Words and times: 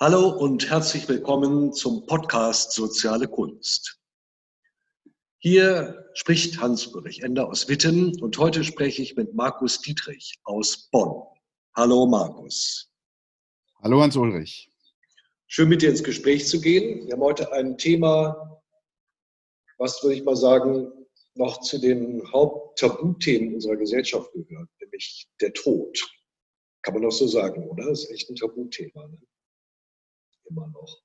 Hallo 0.00 0.28
und 0.28 0.68
herzlich 0.68 1.08
willkommen 1.08 1.72
zum 1.72 2.04
Podcast 2.04 2.72
Soziale 2.72 3.28
Kunst. 3.28 4.00
Hier 5.38 6.10
spricht 6.14 6.60
Hans-Ulrich 6.60 7.22
Ender 7.22 7.48
aus 7.48 7.68
Witten 7.68 8.20
und 8.20 8.36
heute 8.38 8.64
spreche 8.64 9.02
ich 9.02 9.14
mit 9.14 9.34
Markus 9.34 9.80
Dietrich 9.80 10.40
aus 10.42 10.88
Bonn. 10.90 11.22
Hallo 11.76 12.06
Markus. 12.06 12.90
Hallo 13.82 14.02
Hans-Ulrich. 14.02 14.68
Schön 15.46 15.68
mit 15.68 15.80
dir 15.80 15.90
ins 15.90 16.02
Gespräch 16.02 16.48
zu 16.48 16.60
gehen. 16.60 17.06
Wir 17.06 17.12
haben 17.12 17.22
heute 17.22 17.52
ein 17.52 17.78
Thema, 17.78 18.60
was 19.78 20.02
würde 20.02 20.16
ich 20.16 20.24
mal 20.24 20.36
sagen, 20.36 20.90
noch 21.36 21.60
zu 21.60 21.78
den 21.78 22.20
Haupttabuthemen 22.32 23.54
unserer 23.54 23.76
Gesellschaft 23.76 24.32
gehört, 24.32 24.68
nämlich 24.80 25.28
der 25.40 25.52
Tod. 25.52 26.00
Kann 26.82 26.94
man 26.94 27.04
doch 27.04 27.12
so 27.12 27.28
sagen, 27.28 27.68
oder? 27.68 27.86
Das 27.86 28.02
ist 28.02 28.10
echt 28.10 28.28
ein 28.28 28.36
Tabuthema. 28.36 29.06
Ne? 29.06 29.18
Immer 30.48 30.68
noch. 30.68 31.02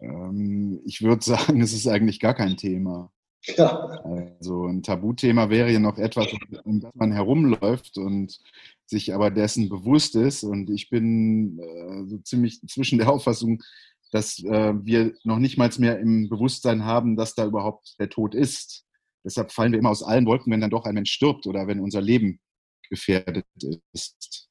Ähm, 0.00 0.80
ich 0.84 1.02
würde 1.02 1.24
sagen, 1.24 1.60
es 1.60 1.72
ist 1.72 1.86
eigentlich 1.86 2.20
gar 2.20 2.34
kein 2.34 2.56
Thema. 2.56 3.12
Ja. 3.42 3.68
Also 4.04 4.66
ein 4.66 4.82
Tabuthema 4.82 5.50
wäre 5.50 5.70
ja 5.70 5.78
noch 5.78 5.98
etwas, 5.98 6.26
um 6.64 6.80
das 6.80 6.92
man 6.94 7.12
herumläuft 7.12 7.96
und 7.96 8.40
sich 8.86 9.14
aber 9.14 9.30
dessen 9.30 9.68
bewusst 9.68 10.16
ist. 10.16 10.42
Und 10.42 10.68
ich 10.68 10.90
bin 10.90 11.60
äh, 11.60 12.08
so 12.08 12.18
ziemlich 12.18 12.60
zwischen 12.62 12.98
der 12.98 13.10
Auffassung, 13.10 13.62
dass 14.10 14.42
äh, 14.42 14.74
wir 14.84 15.14
noch 15.24 15.38
nicht 15.38 15.58
mal 15.58 15.70
mehr 15.78 15.98
im 16.00 16.28
Bewusstsein 16.28 16.84
haben, 16.84 17.16
dass 17.16 17.34
da 17.34 17.46
überhaupt 17.46 17.94
der 18.00 18.08
Tod 18.08 18.34
ist. 18.34 18.84
Deshalb 19.24 19.52
fallen 19.52 19.72
wir 19.72 19.78
immer 19.78 19.90
aus 19.90 20.02
allen 20.02 20.26
Wolken, 20.26 20.52
wenn 20.52 20.60
dann 20.60 20.70
doch 20.70 20.84
ein 20.84 20.94
Mensch 20.94 21.12
stirbt 21.12 21.46
oder 21.46 21.66
wenn 21.66 21.80
unser 21.80 22.00
Leben 22.00 22.40
gefährdet 22.88 23.46
ist. 23.92 24.48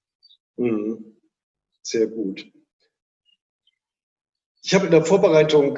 Mhm. 0.58 1.18
Sehr 1.82 2.08
gut. 2.08 2.52
Ich 4.68 4.74
habe 4.74 4.86
in 4.86 4.92
der 4.92 5.06
Vorbereitung 5.06 5.78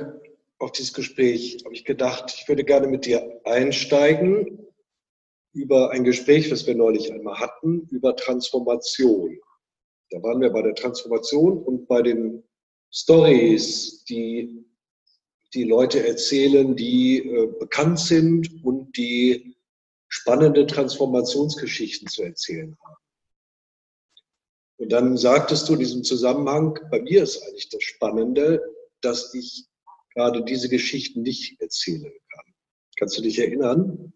auf 0.60 0.72
dieses 0.72 0.94
Gespräch 0.94 1.62
habe 1.66 1.76
ich 1.76 1.84
gedacht, 1.84 2.34
ich 2.34 2.48
würde 2.48 2.64
gerne 2.64 2.88
mit 2.88 3.06
dir 3.06 3.42
einsteigen 3.44 4.66
über 5.52 5.92
ein 5.92 6.06
Gespräch, 6.06 6.48
das 6.48 6.66
wir 6.66 6.74
neulich 6.74 7.12
einmal 7.12 7.38
hatten, 7.38 7.82
über 7.92 8.16
Transformation. 8.16 9.38
Da 10.10 10.24
waren 10.24 10.40
wir 10.40 10.52
bei 10.52 10.62
der 10.62 10.74
Transformation 10.74 11.62
und 11.62 11.86
bei 11.90 12.02
den 12.02 12.46
Stories, 12.90 14.06
die 14.06 14.66
die 15.54 15.66
Leute 15.66 16.08
erzählen, 16.08 16.74
die 16.74 17.28
äh, 17.28 17.48
bekannt 17.60 18.00
sind 18.00 18.64
und 18.64 18.96
die 18.96 19.58
spannende 20.08 20.66
Transformationsgeschichten 20.66 22.08
zu 22.08 22.24
erzählen 22.24 22.78
haben. 22.82 22.96
Und 24.78 24.94
dann 24.94 25.18
sagtest 25.18 25.68
du 25.68 25.74
in 25.74 25.80
diesem 25.80 26.06
Zusammenhang, 26.06 26.80
bei 26.90 27.02
mir 27.02 27.24
ist 27.24 27.44
eigentlich 27.44 27.68
das 27.68 27.84
Spannende, 27.84 28.62
dass 29.02 29.34
ich 29.34 29.68
gerade 30.14 30.44
diese 30.44 30.70
Geschichten 30.70 31.22
nicht 31.22 31.62
erzählen 31.62 32.04
kann. 32.04 32.46
Kannst 32.98 33.18
du 33.18 33.22
dich 33.22 33.40
erinnern? 33.40 34.14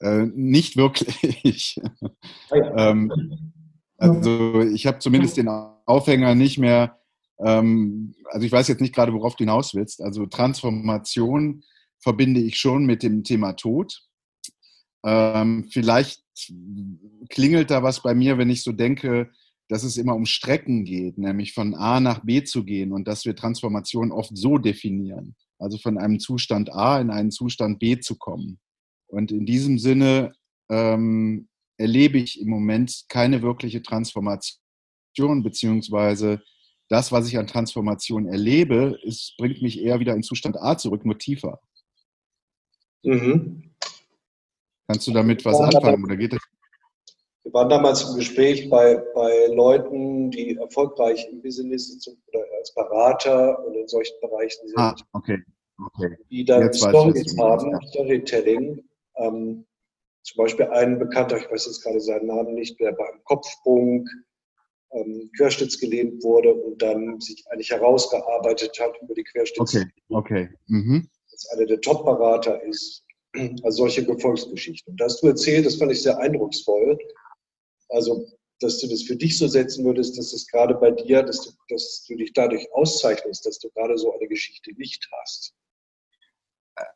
Äh, 0.00 0.26
nicht 0.34 0.76
wirklich. 0.76 1.78
Ah, 2.50 2.56
ja. 2.56 2.76
ähm, 2.90 3.52
also 3.98 4.62
ich 4.62 4.86
habe 4.86 4.98
zumindest 4.98 5.36
den 5.36 5.48
Aufhänger 5.48 6.34
nicht 6.34 6.58
mehr 6.58 7.00
ähm, 7.40 8.14
also 8.26 8.46
ich 8.46 8.52
weiß 8.52 8.68
jetzt 8.68 8.80
nicht 8.80 8.94
gerade, 8.94 9.12
worauf 9.12 9.36
du 9.36 9.44
hinaus 9.44 9.74
willst. 9.74 10.02
Also 10.02 10.26
Transformation 10.26 11.64
verbinde 11.98 12.40
ich 12.40 12.58
schon 12.58 12.84
mit 12.84 13.02
dem 13.02 13.24
Thema 13.24 13.54
Tod. 13.54 14.02
Ähm, 15.04 15.68
vielleicht 15.70 16.22
klingelt 17.30 17.70
da 17.70 17.82
was 17.82 18.02
bei 18.02 18.14
mir, 18.14 18.38
wenn 18.38 18.50
ich 18.50 18.62
so 18.62 18.72
denke, 18.72 19.30
dass 19.70 19.84
es 19.84 19.96
immer 19.96 20.16
um 20.16 20.26
Strecken 20.26 20.84
geht, 20.84 21.16
nämlich 21.16 21.54
von 21.54 21.76
A 21.76 22.00
nach 22.00 22.24
B 22.24 22.42
zu 22.42 22.64
gehen 22.64 22.92
und 22.92 23.06
dass 23.06 23.24
wir 23.24 23.36
Transformation 23.36 24.10
oft 24.10 24.36
so 24.36 24.58
definieren. 24.58 25.36
Also 25.60 25.78
von 25.78 25.96
einem 25.96 26.18
Zustand 26.18 26.72
A 26.74 27.00
in 27.00 27.10
einen 27.10 27.30
Zustand 27.30 27.78
B 27.78 28.00
zu 28.00 28.16
kommen. 28.16 28.58
Und 29.06 29.30
in 29.30 29.46
diesem 29.46 29.78
Sinne 29.78 30.32
ähm, 30.70 31.48
erlebe 31.76 32.18
ich 32.18 32.40
im 32.40 32.48
Moment 32.48 33.04
keine 33.08 33.42
wirkliche 33.42 33.80
Transformation, 33.80 34.58
beziehungsweise 35.16 36.42
das, 36.88 37.12
was 37.12 37.28
ich 37.28 37.38
an 37.38 37.46
Transformation 37.46 38.26
erlebe, 38.26 38.98
ist, 39.04 39.36
bringt 39.38 39.62
mich 39.62 39.80
eher 39.80 40.00
wieder 40.00 40.14
in 40.14 40.24
Zustand 40.24 40.56
A 40.60 40.76
zurück, 40.78 41.04
nur 41.04 41.16
tiefer. 41.16 41.60
Mhm. 43.04 43.72
Kannst 44.88 45.06
du 45.06 45.12
damit 45.12 45.44
was 45.44 45.60
anfangen 45.60 46.02
oder 46.02 46.16
geht 46.16 46.32
das? 46.32 46.40
Wir 47.50 47.54
waren 47.54 47.68
damals 47.68 48.08
im 48.08 48.14
Gespräch 48.14 48.70
bei, 48.70 49.02
bei 49.12 49.46
Leuten, 49.48 50.30
die 50.30 50.54
erfolgreich 50.54 51.26
im 51.32 51.42
Business 51.42 52.00
sind 52.00 52.16
oder 52.28 52.44
als 52.56 52.72
Berater 52.72 53.66
und 53.66 53.74
in 53.74 53.88
solchen 53.88 54.14
Bereichen 54.20 54.68
sind, 54.68 54.78
ah, 54.78 54.94
okay. 55.14 55.42
Okay. 55.84 56.16
die 56.30 56.44
dann 56.44 56.62
Jetzt 56.62 56.78
Stories 56.78 57.36
haben, 57.36 57.72
meinst, 57.72 57.88
Storytelling. 57.88 58.84
Ähm, 59.16 59.66
zum 60.22 60.36
Beispiel 60.36 60.66
ein 60.66 61.00
Bekannter, 61.00 61.38
ich 61.38 61.50
weiß 61.50 61.66
jetzt 61.66 61.82
gerade 61.82 62.00
seinen 62.00 62.26
Namen 62.26 62.54
nicht 62.54 62.78
mehr, 62.78 62.92
beim 62.92 63.24
Kopfsprung 63.24 64.06
ähm, 64.92 65.28
querschnittsgelähmt 65.36 66.22
wurde 66.22 66.54
und 66.54 66.80
dann 66.80 67.18
sich 67.20 67.44
eigentlich 67.50 67.70
herausgearbeitet 67.70 68.78
hat 68.80 68.92
über 69.02 69.14
die 69.14 69.24
Querschnitts. 69.24 69.74
Okay, 69.74 69.86
okay. 70.10 70.48
Mhm. 70.68 71.08
Dass 71.32 71.48
einer 71.50 71.66
der 71.66 71.80
Top-Berater 71.80 72.62
ist. 72.62 73.02
Also 73.62 73.84
solche 73.84 74.04
Gefolgsgeschichten. 74.04 74.92
Und 74.92 75.00
da 75.00 75.04
hast 75.04 75.22
du 75.22 75.28
erzählt, 75.28 75.64
das 75.64 75.76
fand 75.76 75.92
ich 75.92 76.02
sehr 76.02 76.18
eindrucksvoll. 76.18 76.98
Also, 77.90 78.26
dass 78.60 78.78
du 78.78 78.88
das 78.88 79.02
für 79.02 79.16
dich 79.16 79.38
so 79.38 79.48
setzen 79.48 79.84
würdest, 79.84 80.18
dass 80.18 80.32
es 80.32 80.46
gerade 80.46 80.74
bei 80.74 80.90
dir, 80.90 81.22
dass 81.22 81.42
du, 81.42 81.50
dass 81.68 82.04
du 82.06 82.16
dich 82.16 82.32
dadurch 82.32 82.66
auszeichnest, 82.72 83.46
dass 83.46 83.58
du 83.58 83.70
gerade 83.70 83.96
so 83.96 84.12
eine 84.12 84.28
Geschichte 84.28 84.72
nicht 84.76 85.08
hast. 85.20 85.54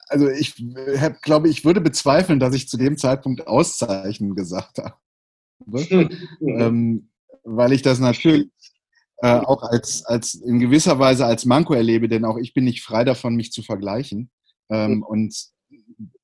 Also 0.09 0.29
ich 0.29 0.55
hab, 0.99 1.21
glaube, 1.23 1.49
ich 1.49 1.65
würde 1.65 1.81
bezweifeln, 1.81 2.39
dass 2.39 2.55
ich 2.55 2.69
zu 2.69 2.77
dem 2.77 2.97
Zeitpunkt 2.97 3.47
auszeichnen 3.47 4.35
gesagt 4.35 4.79
habe. 4.79 4.95
Ähm, 6.41 7.11
weil 7.45 7.73
ich 7.73 7.83
das 7.83 7.99
natürlich 7.99 8.51
äh, 9.19 9.39
auch 9.39 9.63
als, 9.63 10.05
als 10.05 10.35
in 10.35 10.59
gewisser 10.59 10.99
Weise 10.99 11.25
als 11.25 11.45
Manko 11.45 11.75
erlebe, 11.75 12.09
denn 12.09 12.25
auch 12.25 12.37
ich 12.37 12.53
bin 12.53 12.65
nicht 12.65 12.83
frei 12.83 13.05
davon, 13.05 13.37
mich 13.37 13.53
zu 13.53 13.63
vergleichen. 13.63 14.31
Ähm, 14.71 15.03
und 15.03 15.35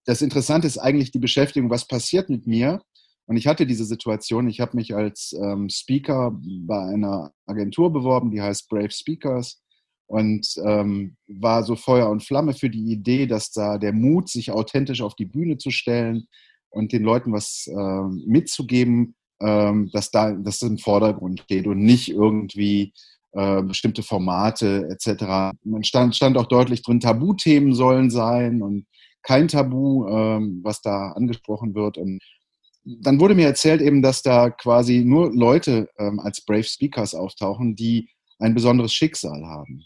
das 0.05 0.23
Interessante 0.23 0.67
ist 0.67 0.79
eigentlich 0.79 1.13
die 1.13 1.19
Beschäftigung, 1.19 1.71
was 1.71 1.87
passiert 1.87 2.29
mit 2.29 2.47
mir. 2.47 2.83
Und 3.31 3.37
ich 3.37 3.47
hatte 3.47 3.65
diese 3.65 3.85
Situation, 3.85 4.49
ich 4.49 4.59
habe 4.59 4.77
mich 4.77 4.93
als 4.93 5.37
ähm, 5.41 5.69
Speaker 5.69 6.37
bei 6.67 6.83
einer 6.83 7.31
Agentur 7.47 7.93
beworben, 7.93 8.33
die 8.33 8.43
heißt 8.43 8.69
Brave 8.69 8.91
Speakers 8.91 9.63
und 10.09 10.49
ähm, 10.65 11.17
war 11.29 11.63
so 11.63 11.77
Feuer 11.77 12.11
und 12.11 12.25
Flamme 12.25 12.55
für 12.55 12.69
die 12.69 12.91
Idee, 12.91 13.29
dass 13.29 13.53
da 13.53 13.79
der 13.79 13.93
Mut, 13.93 14.29
sich 14.29 14.51
authentisch 14.51 15.01
auf 15.01 15.15
die 15.15 15.27
Bühne 15.27 15.59
zu 15.59 15.71
stellen 15.71 16.27
und 16.71 16.91
den 16.91 17.05
Leuten 17.05 17.33
was 17.33 17.69
äh, 17.69 18.29
mitzugeben, 18.29 19.15
ähm, 19.41 19.91
dass 19.93 20.11
da 20.11 20.33
das 20.33 20.61
im 20.63 20.79
Vordergrund 20.79 21.39
steht 21.43 21.69
und 21.69 21.79
nicht 21.79 22.09
irgendwie 22.11 22.93
äh, 23.31 23.63
bestimmte 23.63 24.03
Formate 24.03 24.89
etc. 24.91 25.55
Man 25.63 25.85
stand, 25.85 26.17
stand 26.17 26.37
auch 26.37 26.47
deutlich 26.47 26.83
drin, 26.83 26.99
Tabuthemen 26.99 27.75
sollen 27.75 28.11
sein 28.11 28.61
und 28.61 28.87
kein 29.23 29.47
Tabu, 29.47 30.09
ähm, 30.09 30.59
was 30.65 30.83
da 30.83 31.13
angesprochen 31.13 31.77
wird. 31.77 31.97
Und 31.97 32.19
dann 32.85 33.21
wurde 33.21 33.35
mir 33.35 33.47
erzählt 33.47 33.81
eben, 33.81 34.03
dass 34.03 34.23
da 34.23 34.51
quasi 34.51 35.05
nur 35.05 35.33
Leute 35.33 35.89
ähm, 35.99 36.19
als 36.21 36.41
Brave 36.45 36.65
Speakers 36.65 37.15
auftauchen, 37.15 37.77
die 37.77 38.09
ein 38.39 38.55
besonderes 38.55 38.93
Schicksal 38.93 39.45
haben. 39.47 39.85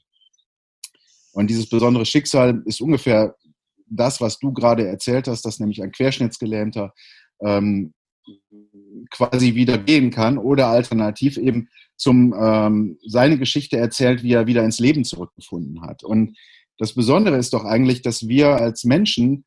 Und 1.33 1.51
dieses 1.51 1.69
besondere 1.69 2.07
Schicksal 2.07 2.63
ist 2.67 2.81
ungefähr 2.81 3.35
das, 3.87 4.21
was 4.21 4.39
du 4.39 4.53
gerade 4.53 4.87
erzählt 4.87 5.27
hast, 5.29 5.45
dass 5.45 5.59
nämlich 5.59 5.83
ein 5.83 5.93
Querschnittsgelähmter 5.93 6.95
ähm, 7.41 7.93
quasi 9.11 9.55
wieder 9.55 9.77
gehen 9.77 10.11
kann 10.11 10.39
oder 10.39 10.69
alternativ 10.69 11.37
eben 11.37 11.69
zum 11.97 12.35
ähm, 12.39 12.99
seine 13.07 13.39
Geschichte 13.39 13.77
erzählt, 13.77 14.23
wie 14.23 14.33
er 14.33 14.47
wieder 14.47 14.65
ins 14.65 14.79
Leben 14.79 15.05
zurückgefunden 15.05 15.83
hat. 15.83 16.05
Und 16.05 16.37
das 16.79 16.95
Besondere 16.95 17.37
ist 17.37 17.53
doch 17.53 17.65
eigentlich, 17.65 18.03
dass 18.03 18.27
wir 18.29 18.57
als 18.57 18.85
Menschen, 18.85 19.45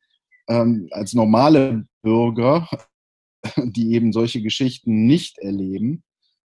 ähm, 0.48 0.88
als 0.92 1.12
normale 1.14 1.86
Bürger, 2.02 2.68
die 3.56 3.92
eben 3.92 4.12
solche 4.12 4.42
Geschichten 4.42 5.06
nicht 5.06 5.38
erleben, 5.38 6.02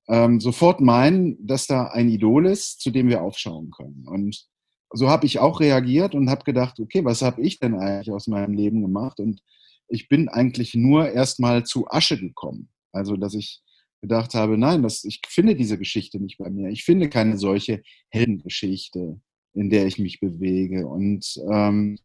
ähm, 0.07 0.39
sofort 0.39 0.81
meinen, 0.81 1.45
dass 1.45 1.67
da 1.67 1.87
ein 1.87 2.09
Idol 2.09 2.45
ist, 2.45 2.81
zu 2.81 2.91
dem 2.91 3.07
wir 3.07 3.21
aufschauen 3.21 3.71
können. 3.71 4.05
Und 4.07 4.45
so 4.91 5.09
habe 5.09 5.25
ich 5.25 5.39
auch 5.39 5.59
reagiert 5.59 6.13
und 6.13 6.29
habe 6.29 6.43
gedacht, 6.43 6.79
okay, 6.79 7.03
was 7.03 7.21
habe 7.21 7.41
ich 7.41 7.59
denn 7.59 7.75
eigentlich 7.75 8.11
aus 8.11 8.27
meinem 8.27 8.53
Leben 8.53 8.81
gemacht? 8.81 9.19
Und 9.19 9.41
ich 9.87 10.07
bin 10.07 10.29
eigentlich 10.29 10.75
nur 10.75 11.09
erstmal 11.09 11.65
zu 11.65 11.87
Asche 11.89 12.19
gekommen. 12.19 12.69
Also, 12.91 13.15
dass 13.15 13.33
ich 13.33 13.61
gedacht 14.01 14.33
habe, 14.33 14.57
nein, 14.57 14.83
das, 14.83 15.03
ich 15.03 15.21
finde 15.27 15.55
diese 15.55 15.77
Geschichte 15.77 16.19
nicht 16.19 16.37
bei 16.37 16.49
mir. 16.49 16.69
Ich 16.69 16.83
finde 16.83 17.09
keine 17.09 17.37
solche 17.37 17.81
Heldengeschichte, 18.09 19.19
in 19.53 19.69
der 19.69 19.87
ich 19.87 19.97
mich 19.97 20.19
bewege. 20.19 20.85
Und 20.87 21.39
ähm, 21.49 21.97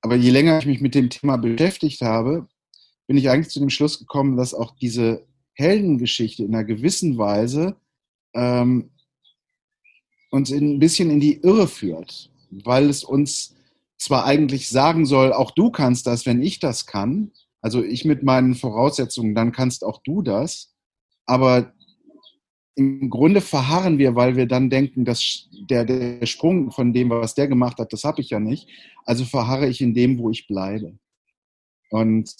aber 0.00 0.14
je 0.14 0.30
länger 0.30 0.58
ich 0.58 0.66
mich 0.66 0.80
mit 0.80 0.94
dem 0.94 1.10
Thema 1.10 1.36
beschäftigt 1.38 2.02
habe, 2.02 2.46
bin 3.08 3.16
ich 3.16 3.28
eigentlich 3.28 3.48
zu 3.48 3.58
dem 3.58 3.70
Schluss 3.70 3.98
gekommen, 3.98 4.36
dass 4.36 4.54
auch 4.54 4.76
diese 4.76 5.26
Heldengeschichte 5.54 6.44
in 6.44 6.54
einer 6.54 6.64
gewissen 6.64 7.18
Weise 7.18 7.74
ähm, 8.34 8.90
uns 10.30 10.50
in, 10.50 10.74
ein 10.74 10.78
bisschen 10.78 11.10
in 11.10 11.18
die 11.18 11.40
Irre 11.40 11.66
führt, 11.66 12.30
weil 12.50 12.88
es 12.88 13.02
uns 13.02 13.56
zwar 13.96 14.24
eigentlich 14.24 14.68
sagen 14.68 15.06
soll, 15.06 15.32
auch 15.32 15.50
du 15.50 15.70
kannst 15.70 16.06
das, 16.06 16.26
wenn 16.26 16.42
ich 16.42 16.60
das 16.60 16.86
kann, 16.86 17.32
also 17.60 17.82
ich 17.82 18.04
mit 18.04 18.22
meinen 18.22 18.54
Voraussetzungen, 18.54 19.34
dann 19.34 19.50
kannst 19.52 19.82
auch 19.82 20.00
du 20.04 20.22
das, 20.22 20.74
aber 21.26 21.72
im 22.76 23.10
Grunde 23.10 23.40
verharren 23.40 23.98
wir, 23.98 24.14
weil 24.14 24.36
wir 24.36 24.46
dann 24.46 24.70
denken, 24.70 25.04
dass 25.04 25.48
der, 25.68 25.84
der 25.84 26.24
Sprung 26.26 26.70
von 26.70 26.92
dem, 26.92 27.10
was 27.10 27.34
der 27.34 27.48
gemacht 27.48 27.78
hat, 27.78 27.92
das 27.92 28.04
habe 28.04 28.20
ich 28.20 28.30
ja 28.30 28.38
nicht. 28.38 28.68
Also 29.04 29.24
verharre 29.24 29.66
ich 29.66 29.80
in 29.80 29.94
dem, 29.94 30.18
wo 30.18 30.30
ich 30.30 30.46
bleibe. 30.46 30.96
Und 31.90 32.32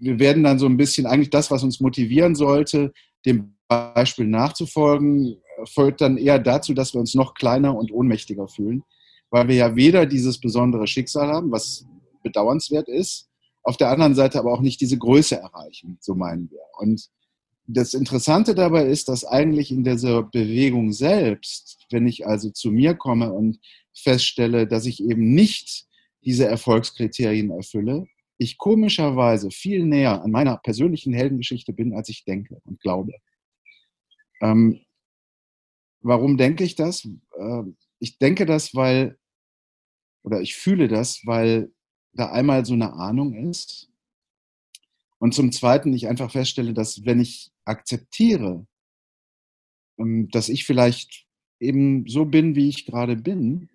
wir 0.00 0.18
werden 0.18 0.44
dann 0.44 0.58
so 0.58 0.66
ein 0.66 0.76
bisschen 0.76 1.06
eigentlich 1.06 1.30
das, 1.30 1.50
was 1.50 1.62
uns 1.62 1.80
motivieren 1.80 2.34
sollte, 2.34 2.92
dem 3.24 3.56
Beispiel 3.68 4.26
nachzufolgen, 4.26 5.36
folgt 5.64 6.00
dann 6.00 6.18
eher 6.18 6.38
dazu, 6.38 6.74
dass 6.74 6.94
wir 6.94 7.00
uns 7.00 7.14
noch 7.14 7.34
kleiner 7.34 7.76
und 7.76 7.92
ohnmächtiger 7.92 8.48
fühlen, 8.48 8.84
weil 9.30 9.48
wir 9.48 9.56
ja 9.56 9.76
weder 9.76 10.06
dieses 10.06 10.38
besondere 10.38 10.86
Schicksal 10.86 11.28
haben, 11.28 11.50
was 11.50 11.86
bedauernswert 12.22 12.88
ist, 12.88 13.28
auf 13.62 13.76
der 13.76 13.90
anderen 13.90 14.14
Seite 14.14 14.38
aber 14.38 14.52
auch 14.52 14.60
nicht 14.60 14.80
diese 14.80 14.98
Größe 14.98 15.36
erreichen, 15.36 15.98
so 16.00 16.14
meinen 16.14 16.50
wir. 16.50 16.60
Und 16.78 17.08
das 17.66 17.94
Interessante 17.94 18.54
dabei 18.54 18.86
ist, 18.86 19.08
dass 19.08 19.24
eigentlich 19.24 19.72
in 19.72 19.82
dieser 19.82 20.22
Bewegung 20.22 20.92
selbst, 20.92 21.78
wenn 21.90 22.06
ich 22.06 22.26
also 22.26 22.50
zu 22.50 22.70
mir 22.70 22.94
komme 22.94 23.32
und 23.32 23.58
feststelle, 23.92 24.68
dass 24.68 24.86
ich 24.86 25.02
eben 25.02 25.34
nicht 25.34 25.86
diese 26.24 26.46
Erfolgskriterien 26.46 27.50
erfülle, 27.50 28.06
ich 28.38 28.58
komischerweise 28.58 29.50
viel 29.50 29.84
näher 29.84 30.22
an 30.22 30.30
meiner 30.30 30.58
persönlichen 30.58 31.12
Heldengeschichte 31.14 31.72
bin, 31.72 31.94
als 31.94 32.08
ich 32.08 32.24
denke 32.24 32.60
und 32.64 32.80
glaube. 32.80 33.12
Ähm, 34.40 34.80
warum 36.00 36.36
denke 36.36 36.64
ich 36.64 36.74
das? 36.74 37.06
Äh, 37.38 37.62
ich 37.98 38.18
denke 38.18 38.46
das, 38.46 38.74
weil, 38.74 39.18
oder 40.22 40.40
ich 40.40 40.54
fühle 40.54 40.88
das, 40.88 41.22
weil 41.24 41.72
da 42.12 42.30
einmal 42.30 42.64
so 42.64 42.74
eine 42.74 42.92
Ahnung 42.94 43.34
ist. 43.34 43.90
Und 45.18 45.34
zum 45.34 45.52
Zweiten 45.52 45.92
ich 45.94 46.08
einfach 46.08 46.30
feststelle, 46.30 46.74
dass 46.74 47.04
wenn 47.04 47.20
ich 47.20 47.50
akzeptiere, 47.64 48.66
ähm, 49.98 50.28
dass 50.30 50.48
ich 50.48 50.64
vielleicht 50.64 51.26
eben 51.58 52.06
so 52.06 52.26
bin, 52.26 52.54
wie 52.54 52.68
ich 52.68 52.84
gerade 52.84 53.16
bin, 53.16 53.70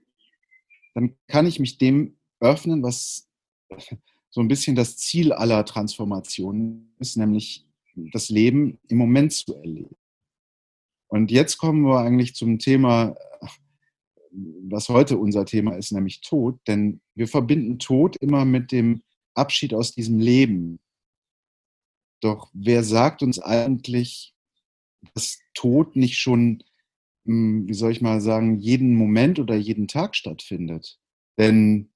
dann 0.93 1.17
kann 1.27 1.47
ich 1.47 1.59
mich 1.59 1.77
dem 1.77 2.17
öffnen, 2.39 2.83
was 2.83 3.27
so 4.31 4.41
ein 4.41 4.47
bisschen 4.47 4.75
das 4.75 4.97
Ziel 4.97 5.33
aller 5.33 5.63
Transformationen 5.65 6.95
ist, 6.99 7.17
nämlich 7.17 7.67
das 7.95 8.29
Leben 8.29 8.79
im 8.87 8.97
Moment 8.97 9.33
zu 9.33 9.53
erleben. 9.55 9.95
Und 11.07 11.29
jetzt 11.29 11.57
kommen 11.57 11.83
wir 11.83 11.99
eigentlich 11.99 12.35
zum 12.35 12.57
Thema, 12.57 13.15
was 14.31 14.87
heute 14.87 15.17
unser 15.17 15.45
Thema 15.45 15.75
ist, 15.75 15.91
nämlich 15.91 16.21
Tod. 16.21 16.59
Denn 16.67 17.01
wir 17.15 17.27
verbinden 17.27 17.79
Tod 17.79 18.15
immer 18.21 18.45
mit 18.45 18.71
dem 18.71 19.03
Abschied 19.33 19.73
aus 19.73 19.93
diesem 19.93 20.19
Leben. 20.19 20.79
Doch 22.21 22.49
wer 22.53 22.85
sagt 22.85 23.23
uns 23.23 23.39
eigentlich, 23.39 24.33
dass 25.13 25.39
Tod 25.53 25.97
nicht 25.97 26.17
schon, 26.17 26.63
hm, 27.25 27.67
wie 27.67 27.73
soll 27.73 27.91
ich 27.91 28.01
mal 28.01 28.21
sagen, 28.21 28.59
jeden 28.59 28.95
Moment 28.95 29.39
oder 29.39 29.55
jeden 29.55 29.89
Tag 29.89 30.15
stattfindet? 30.15 30.97
Denn 31.37 31.90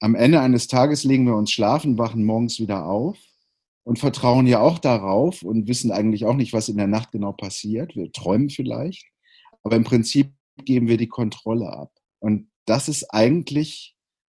am 0.00 0.14
Ende 0.14 0.40
eines 0.40 0.66
Tages 0.66 1.04
legen 1.04 1.26
wir 1.26 1.36
uns 1.36 1.52
schlafen, 1.52 1.98
wachen 1.98 2.24
morgens 2.24 2.58
wieder 2.58 2.86
auf 2.86 3.18
und 3.84 3.98
vertrauen 3.98 4.46
ja 4.46 4.60
auch 4.60 4.78
darauf 4.78 5.42
und 5.42 5.68
wissen 5.68 5.92
eigentlich 5.92 6.24
auch 6.24 6.36
nicht, 6.36 6.52
was 6.52 6.68
in 6.68 6.78
der 6.78 6.86
Nacht 6.86 7.12
genau 7.12 7.32
passiert. 7.32 7.94
Wir 7.94 8.10
träumen 8.10 8.50
vielleicht, 8.50 9.06
aber 9.62 9.76
im 9.76 9.84
Prinzip 9.84 10.32
geben 10.64 10.88
wir 10.88 10.96
die 10.96 11.08
Kontrolle 11.08 11.70
ab. 11.70 11.92
Und 12.18 12.48
das 12.64 12.88
ist 12.88 13.12
eigentlich 13.12 13.94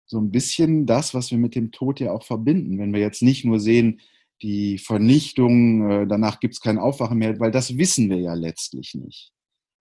so 0.06 0.18
ein 0.18 0.30
bisschen 0.30 0.86
das, 0.86 1.14
was 1.14 1.30
wir 1.30 1.38
mit 1.38 1.54
dem 1.54 1.72
Tod 1.72 2.00
ja 2.00 2.12
auch 2.12 2.24
verbinden. 2.24 2.78
Wenn 2.78 2.92
wir 2.92 3.00
jetzt 3.00 3.22
nicht 3.22 3.44
nur 3.44 3.60
sehen, 3.60 4.00
die 4.42 4.78
Vernichtung, 4.78 5.90
äh, 5.90 6.06
danach 6.06 6.40
gibt 6.40 6.54
es 6.54 6.60
kein 6.60 6.78
Aufwachen 6.78 7.18
mehr, 7.18 7.38
weil 7.38 7.52
das 7.52 7.78
wissen 7.78 8.10
wir 8.10 8.18
ja 8.18 8.34
letztlich 8.34 8.94
nicht. 8.94 9.32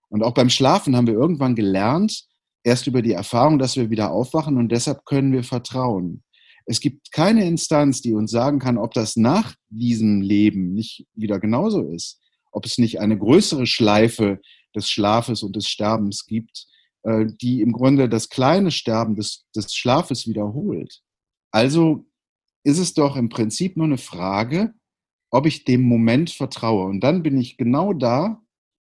Und 0.08 0.22
auch 0.22 0.34
beim 0.34 0.50
Schlafen 0.50 0.94
haben 0.94 1.06
wir 1.06 1.14
irgendwann 1.14 1.54
gelernt, 1.54 2.26
erst 2.64 2.86
über 2.86 3.02
die 3.02 3.12
Erfahrung, 3.12 3.58
dass 3.58 3.76
wir 3.76 3.90
wieder 3.90 4.10
aufwachen 4.12 4.56
und 4.56 4.70
deshalb 4.70 5.04
können 5.04 5.32
wir 5.32 5.44
vertrauen. 5.44 6.22
Es 6.64 6.80
gibt 6.80 7.10
keine 7.12 7.46
Instanz, 7.46 8.00
die 8.02 8.12
uns 8.12 8.30
sagen 8.30 8.58
kann, 8.58 8.78
ob 8.78 8.94
das 8.94 9.16
nach 9.16 9.54
diesem 9.68 10.20
Leben 10.20 10.72
nicht 10.72 11.06
wieder 11.14 11.40
genauso 11.40 11.88
ist, 11.88 12.20
ob 12.52 12.66
es 12.66 12.78
nicht 12.78 13.00
eine 13.00 13.18
größere 13.18 13.66
Schleife 13.66 14.40
des 14.74 14.88
Schlafes 14.88 15.42
und 15.42 15.56
des 15.56 15.66
Sterbens 15.66 16.26
gibt, 16.26 16.66
äh, 17.02 17.26
die 17.40 17.60
im 17.60 17.72
Grunde 17.72 18.08
das 18.08 18.28
kleine 18.28 18.70
Sterben 18.70 19.16
des, 19.16 19.44
des 19.54 19.74
Schlafes 19.74 20.26
wiederholt. 20.28 21.00
Also 21.50 22.06
ist 22.64 22.78
es 22.78 22.94
doch 22.94 23.16
im 23.16 23.28
Prinzip 23.28 23.76
nur 23.76 23.86
eine 23.86 23.98
Frage, 23.98 24.72
ob 25.30 25.46
ich 25.46 25.64
dem 25.64 25.82
Moment 25.82 26.30
vertraue. 26.30 26.86
Und 26.86 27.00
dann 27.00 27.22
bin 27.22 27.38
ich 27.38 27.56
genau 27.56 27.92
da, 27.92 28.40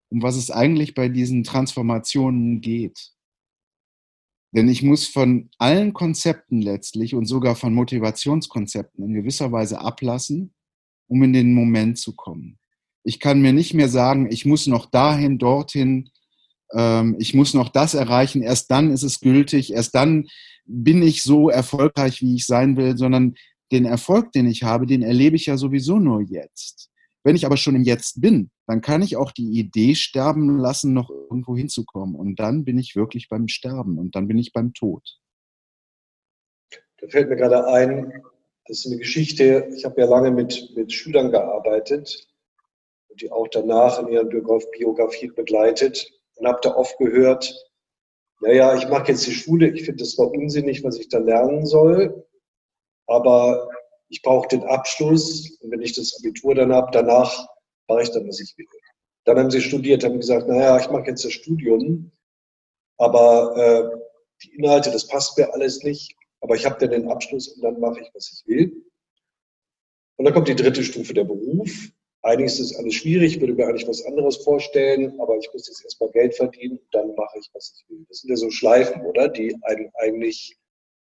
um 0.09 0.23
was 0.23 0.37
es 0.37 0.51
eigentlich 0.51 0.95
bei 0.95 1.09
diesen 1.09 1.45
Transformationen 1.45 2.61
geht. 2.61 3.13
Denn 4.57 4.69
ich 4.69 4.83
muss 4.83 5.07
von 5.07 5.51
allen 5.59 5.93
Konzepten 5.93 6.63
letztlich 6.63 7.15
und 7.15 7.27
sogar 7.27 7.57
von 7.57 7.75
Motivationskonzepten 7.75 9.05
in 9.05 9.13
gewisser 9.13 9.53
Weise 9.53 9.83
ablassen, 9.83 10.55
um 11.09 11.23
in 11.23 11.35
den 11.35 11.53
Moment 11.53 11.99
zu 11.99 12.17
kommen. 12.17 12.59
Ich 13.05 13.21
kann 13.21 13.43
mir 13.43 13.53
nicht 13.53 13.75
mehr 13.75 13.91
sagen, 13.91 14.29
ich 14.31 14.47
muss 14.47 14.67
noch 14.67 14.87
dahin, 14.87 15.37
dorthin, 15.37 16.09
ähm, 16.73 17.17
ich 17.19 17.35
muss 17.35 17.53
noch 17.53 17.69
das 17.69 17.93
erreichen, 17.93 18.41
erst 18.41 18.71
dann 18.71 18.91
ist 18.91 19.03
es 19.03 19.21
gültig, 19.21 19.75
erst 19.75 19.95
dann 19.95 20.27
bin 20.65 21.03
ich 21.03 21.23
so 21.23 21.51
erfolgreich, 21.51 22.23
wie 22.23 22.37
ich 22.37 22.47
sein 22.47 22.79
will, 22.79 22.97
sondern 22.97 23.35
den 23.73 23.85
Erfolg, 23.85 24.33
den 24.33 24.47
ich 24.47 24.63
habe, 24.63 24.87
den 24.87 25.03
erlebe 25.03 25.37
ich 25.37 25.45
ja 25.47 25.59
sowieso 25.59 25.99
nur 25.99 26.23
jetzt. 26.23 26.89
Wenn 27.25 27.37
ich 27.37 27.45
aber 27.45 27.59
schon 27.59 27.77
im 27.77 27.85
Jetzt 27.85 28.23
bin, 28.23 28.51
dann 28.67 28.81
kann 28.81 29.03
ich 29.03 29.17
auch 29.17 29.31
die 29.31 29.59
Idee 29.59 29.95
sterben 29.95 30.59
lassen, 30.59 30.93
noch 30.93 31.11
irgendwo 31.11 31.57
hinzukommen. 31.57 32.17
Und 32.17 32.37
dann 32.37 32.65
bin 32.65 32.79
ich 32.79 32.97
wirklich 32.97 33.29
beim 33.29 33.49
Sterben 33.49 33.99
und 33.99 34.17
dann 34.17 34.27
bin 34.27 34.39
ich 34.39 34.53
beim 34.53 34.75
Tod. 34.75 35.19
Da 36.99 37.09
fällt 37.09 37.29
mir 37.29 37.37
gerade 37.37 37.67
ein, 37.69 38.13
das 38.67 38.79
ist 38.79 38.87
eine 38.87 38.97
Geschichte, 38.97 39.69
ich 39.77 39.85
habe 39.85 40.01
ja 40.01 40.07
lange 40.07 40.31
mit, 40.31 40.73
mit 40.75 40.93
Schülern 40.93 41.31
gearbeitet 41.31 42.27
und 43.09 43.21
die 43.21 43.31
auch 43.31 43.47
danach 43.49 44.01
in 44.01 44.09
ihren 44.09 44.29
Biografien 44.29 45.35
begleitet 45.35 46.11
und 46.35 46.49
habe 46.49 46.59
da 46.63 46.75
oft 46.75 46.99
gehört, 46.99 47.55
naja, 48.41 48.75
ich 48.77 48.89
mache 48.89 49.13
jetzt 49.13 49.27
die 49.27 49.33
Schule, 49.33 49.69
ich 49.69 49.85
finde 49.85 50.03
das 50.03 50.13
zwar 50.13 50.31
unsinnig, 50.31 50.83
was 50.83 50.99
ich 50.99 51.09
da 51.09 51.19
lernen 51.19 51.65
soll, 51.65 52.27
aber 53.07 53.69
ich 54.09 54.23
brauche 54.23 54.49
den 54.49 54.65
Abschluss 54.65 55.59
und 55.61 55.71
wenn 55.71 55.83
ich 55.83 55.95
das 55.95 56.19
Abitur 56.19 56.55
dann 56.55 56.73
habe, 56.73 56.91
danach 56.93 57.47
mache 57.89 58.03
ich 58.03 58.11
dann, 58.11 58.27
was 58.29 58.41
ich 58.41 58.57
will. 58.57 58.67
Dann 59.25 59.39
haben 59.39 59.51
sie 59.51 59.61
studiert, 59.61 60.05
haben 60.05 60.19
gesagt, 60.19 60.49
naja, 60.49 60.79
ich 60.79 60.89
mache 60.91 61.09
jetzt 61.09 61.25
das 61.25 61.33
Studium, 61.33 62.13
aber 62.99 63.57
äh, 63.57 63.99
die 64.43 64.55
Inhalte, 64.55 64.91
das 64.91 65.07
passt 65.07 65.37
mir 65.37 65.53
alles 65.53 65.83
nicht, 65.83 66.15
aber 66.41 66.55
ich 66.55 66.65
habe 66.65 66.79
dann 66.79 66.91
den 66.91 67.11
Abschluss 67.11 67.49
und 67.49 67.63
dann 67.63 67.81
mache 67.81 68.01
ich, 68.01 68.11
was 68.15 68.33
ich 68.33 68.47
will. 68.47 68.85
Und 70.17 70.25
dann 70.25 70.35
kommt 70.35 70.49
die 70.49 70.55
dritte 70.55 70.83
Stufe, 70.83 71.13
der 71.13 71.25
Beruf. 71.25 71.71
Eigentlich 72.23 72.59
ist 72.59 72.73
das 72.73 72.79
alles 72.79 72.95
schwierig, 72.95 73.41
würde 73.41 73.55
mir 73.55 73.67
eigentlich 73.67 73.87
was 73.87 74.05
anderes 74.05 74.39
vorstellen, 74.39 75.21
aber 75.21 75.37
ich 75.37 75.49
muss 75.53 75.69
jetzt 75.69 75.85
erstmal 75.85 76.11
Geld 76.11 76.35
verdienen 76.35 76.79
und 76.79 76.95
dann 76.95 77.15
mache 77.15 77.39
ich, 77.39 77.49
was 77.53 77.73
ich 77.77 77.89
will. 77.89 78.05
Das 78.09 78.19
sind 78.19 78.31
ja 78.31 78.37
so 78.37 78.51
Schleifen, 78.51 79.03
oder? 79.03 79.29
Die 79.29 79.57
einen 79.63 79.91
eigentlich 79.95 80.57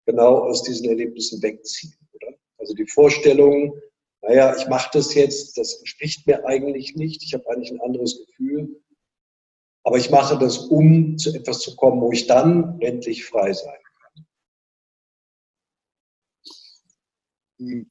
genau 0.06 0.40
aus 0.40 0.64
diesen 0.64 0.90
Erlebnissen 0.90 1.42
wegziehen. 1.42 1.94
Also 2.58 2.74
die 2.74 2.88
Vorstellung, 2.88 3.80
naja, 4.22 4.56
ich 4.56 4.68
mache 4.68 4.90
das 4.94 5.13
jetzt, 5.13 5.58
das 5.58 5.75
entspricht 5.75 6.28
mir 6.28 6.46
eigentlich 6.46 6.96
nicht, 6.96 7.24
ich 7.24 7.34
habe 7.34 7.50
eigentlich 7.50 7.72
ein 7.72 7.82
anderes 7.82 8.25
Gefühl, 8.25 8.82
aber 9.84 9.98
ich 9.98 10.10
mache 10.12 10.38
das, 10.38 10.58
um 10.58 11.18
zu 11.18 11.34
etwas 11.34 11.60
zu 11.60 11.75
kommen, 11.75 12.01
wo 12.01 12.12
ich 12.12 12.28
dann 12.28 12.80
endlich 12.82 13.25
frei 13.25 13.51
sein 13.54 13.80
kann. 17.58 17.88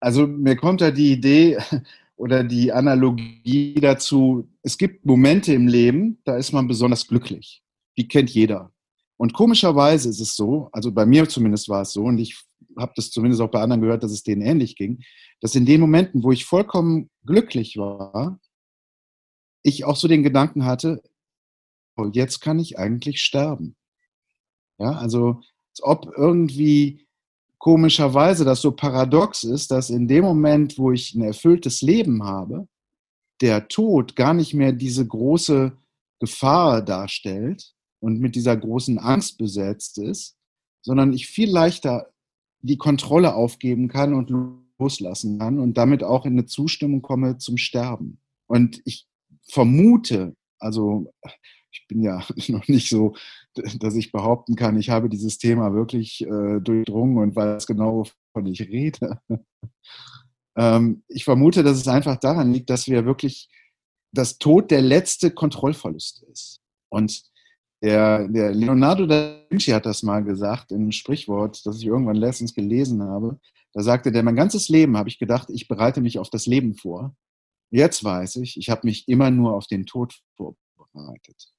Also 0.00 0.26
mir 0.26 0.56
kommt 0.56 0.80
da 0.80 0.90
die 0.90 1.12
Idee, 1.12 1.58
oder 2.20 2.44
die 2.44 2.70
Analogie 2.70 3.74
dazu, 3.80 4.46
es 4.62 4.76
gibt 4.76 5.06
Momente 5.06 5.54
im 5.54 5.66
Leben, 5.66 6.20
da 6.24 6.36
ist 6.36 6.52
man 6.52 6.68
besonders 6.68 7.06
glücklich. 7.06 7.62
Die 7.96 8.08
kennt 8.08 8.28
jeder. 8.28 8.72
Und 9.16 9.32
komischerweise 9.32 10.10
ist 10.10 10.20
es 10.20 10.36
so, 10.36 10.68
also 10.72 10.92
bei 10.92 11.06
mir 11.06 11.26
zumindest 11.26 11.70
war 11.70 11.80
es 11.80 11.92
so, 11.92 12.02
und 12.04 12.18
ich 12.18 12.38
habe 12.80 12.92
das 12.96 13.10
zumindest 13.10 13.42
auch 13.42 13.50
bei 13.50 13.60
anderen 13.60 13.82
gehört, 13.82 14.02
dass 14.02 14.12
es 14.12 14.22
denen 14.22 14.42
ähnlich 14.42 14.76
ging, 14.76 15.02
dass 15.40 15.54
in 15.54 15.66
den 15.66 15.80
Momenten, 15.80 16.22
wo 16.22 16.32
ich 16.32 16.44
vollkommen 16.44 17.10
glücklich 17.24 17.76
war, 17.76 18.40
ich 19.62 19.84
auch 19.84 19.96
so 19.96 20.08
den 20.08 20.22
Gedanken 20.22 20.64
hatte, 20.64 21.02
oh, 21.96 22.08
jetzt 22.12 22.40
kann 22.40 22.58
ich 22.58 22.78
eigentlich 22.78 23.20
sterben. 23.20 23.76
Ja, 24.78 24.92
also 24.92 25.42
als 25.70 25.82
ob 25.82 26.12
irgendwie 26.16 27.06
komischerweise 27.58 28.44
das 28.44 28.62
so 28.62 28.72
paradox 28.72 29.44
ist, 29.44 29.70
dass 29.70 29.90
in 29.90 30.08
dem 30.08 30.24
Moment, 30.24 30.78
wo 30.78 30.92
ich 30.92 31.14
ein 31.14 31.22
erfülltes 31.22 31.82
Leben 31.82 32.24
habe, 32.24 32.66
der 33.42 33.68
Tod 33.68 34.16
gar 34.16 34.34
nicht 34.34 34.54
mehr 34.54 34.72
diese 34.72 35.06
große 35.06 35.76
Gefahr 36.20 36.82
darstellt 36.82 37.72
und 38.00 38.18
mit 38.18 38.34
dieser 38.34 38.56
großen 38.56 38.98
Angst 38.98 39.38
besetzt 39.38 39.98
ist, 39.98 40.36
sondern 40.82 41.12
ich 41.12 41.26
viel 41.26 41.50
leichter 41.50 42.10
die 42.62 42.76
Kontrolle 42.76 43.34
aufgeben 43.34 43.88
kann 43.88 44.14
und 44.14 44.30
loslassen 44.78 45.38
kann 45.38 45.58
und 45.58 45.76
damit 45.76 46.02
auch 46.02 46.26
in 46.26 46.32
eine 46.32 46.46
Zustimmung 46.46 47.02
komme 47.02 47.38
zum 47.38 47.56
Sterben. 47.56 48.20
Und 48.46 48.80
ich 48.84 49.06
vermute, 49.48 50.34
also 50.58 51.12
ich 51.72 51.86
bin 51.88 52.02
ja 52.02 52.24
noch 52.48 52.68
nicht 52.68 52.88
so, 52.88 53.14
dass 53.54 53.94
ich 53.94 54.12
behaupten 54.12 54.56
kann, 54.56 54.78
ich 54.78 54.90
habe 54.90 55.08
dieses 55.08 55.38
Thema 55.38 55.74
wirklich 55.74 56.22
äh, 56.22 56.60
durchdrungen 56.60 57.18
und 57.18 57.36
weiß 57.36 57.66
genau, 57.66 58.04
wovon 58.34 58.46
ich 58.46 58.60
rede. 58.62 59.20
ähm, 60.56 61.02
ich 61.08 61.24
vermute, 61.24 61.62
dass 61.62 61.78
es 61.78 61.88
einfach 61.88 62.16
daran 62.16 62.52
liegt, 62.52 62.70
dass 62.70 62.88
wir 62.88 63.04
wirklich 63.04 63.48
das 64.12 64.38
Tod 64.38 64.70
der 64.70 64.82
letzte 64.82 65.30
Kontrollverlust 65.30 66.24
ist. 66.32 66.60
Und 66.88 67.22
der, 67.82 68.28
der 68.28 68.52
Leonardo 68.54 69.06
da 69.06 69.40
Vinci 69.48 69.70
hat 69.70 69.86
das 69.86 70.02
mal 70.02 70.22
gesagt 70.22 70.70
in 70.70 70.82
einem 70.82 70.92
Sprichwort, 70.92 71.64
das 71.64 71.78
ich 71.78 71.86
irgendwann 71.86 72.16
letztens 72.16 72.54
gelesen 72.54 73.02
habe. 73.02 73.38
Da 73.72 73.82
sagte 73.82 74.12
der, 74.12 74.22
mein 74.22 74.36
ganzes 74.36 74.68
Leben 74.68 74.96
habe 74.96 75.08
ich 75.08 75.18
gedacht, 75.18 75.48
ich 75.50 75.68
bereite 75.68 76.00
mich 76.00 76.18
auf 76.18 76.30
das 76.30 76.46
Leben 76.46 76.74
vor. 76.74 77.14
Jetzt 77.70 78.02
weiß 78.02 78.36
ich, 78.36 78.56
ich 78.56 78.68
habe 78.68 78.82
mich 78.84 79.08
immer 79.08 79.30
nur 79.30 79.54
auf 79.54 79.66
den 79.66 79.86
Tod 79.86 80.20
vorbereitet. 80.36 81.52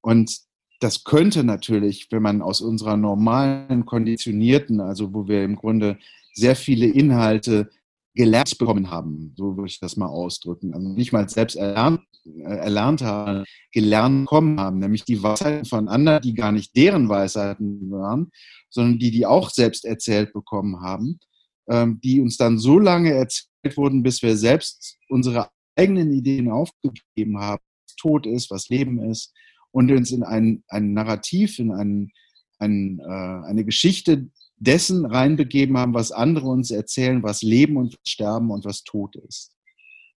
Und 0.00 0.40
das 0.80 1.04
könnte 1.04 1.44
natürlich, 1.44 2.08
wenn 2.10 2.22
man 2.22 2.40
aus 2.40 2.60
unserer 2.60 2.96
normalen, 2.96 3.84
konditionierten, 3.84 4.80
also 4.80 5.12
wo 5.12 5.28
wir 5.28 5.44
im 5.44 5.56
Grunde 5.56 5.98
sehr 6.32 6.56
viele 6.56 6.86
Inhalte 6.86 7.70
gelernt 8.14 8.58
bekommen 8.58 8.90
haben, 8.90 9.34
so 9.36 9.56
würde 9.56 9.68
ich 9.68 9.80
das 9.80 9.96
mal 9.96 10.08
ausdrücken. 10.08 10.74
Also 10.74 10.88
nicht 10.88 11.12
mal 11.12 11.28
selbst 11.28 11.56
erlernt, 11.56 12.00
äh, 12.24 12.42
erlernt 12.42 13.02
haben, 13.02 13.44
gelernt 13.72 14.22
bekommen 14.24 14.58
haben, 14.58 14.78
nämlich 14.78 15.04
die 15.04 15.22
Weisheiten 15.22 15.64
von 15.64 15.88
anderen, 15.88 16.22
die 16.22 16.34
gar 16.34 16.52
nicht 16.52 16.76
deren 16.76 17.08
Weisheiten 17.08 17.90
waren, 17.90 18.30
sondern 18.68 18.98
die, 18.98 19.10
die 19.10 19.26
auch 19.26 19.50
selbst 19.50 19.84
erzählt 19.84 20.32
bekommen 20.32 20.80
haben, 20.80 21.20
ähm, 21.68 22.00
die 22.02 22.20
uns 22.20 22.36
dann 22.36 22.58
so 22.58 22.78
lange 22.78 23.12
erzählt 23.12 23.76
wurden, 23.76 24.02
bis 24.02 24.22
wir 24.22 24.36
selbst 24.36 24.98
unsere 25.08 25.50
eigenen 25.76 26.12
Ideen 26.12 26.50
aufgegeben 26.50 27.38
haben, 27.38 27.62
was 27.86 27.96
Tod 27.96 28.26
ist, 28.26 28.50
was 28.50 28.68
Leben 28.68 29.02
ist, 29.10 29.32
und 29.72 29.90
uns 29.92 30.10
in 30.10 30.24
ein, 30.24 30.64
ein 30.68 30.92
Narrativ, 30.94 31.60
in 31.60 31.70
ein, 31.70 32.10
ein, 32.58 32.98
äh, 32.98 33.46
eine 33.46 33.64
Geschichte 33.64 34.28
dessen 34.60 35.06
reinbegeben 35.06 35.76
haben, 35.76 35.94
was 35.94 36.12
andere 36.12 36.46
uns 36.46 36.70
erzählen, 36.70 37.22
was 37.22 37.42
Leben 37.42 37.76
und 37.76 37.98
Sterben 38.06 38.50
und 38.50 38.64
was 38.64 38.84
Tod 38.84 39.16
ist. 39.16 39.56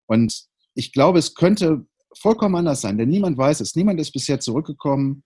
Und 0.07 0.45
ich 0.75 0.93
glaube, 0.93 1.21
es 1.21 1.35
könnte 1.35 1.87
vollkommen 2.19 2.57
anders 2.57 2.81
sein, 2.81 2.99
denn 2.99 3.09
niemand 3.09 3.39
weiß 3.39 3.61
es. 3.61 3.77
Niemand 3.77 4.01
ist 4.01 4.13
bisher 4.13 4.41
zurückgekommen, 4.41 5.23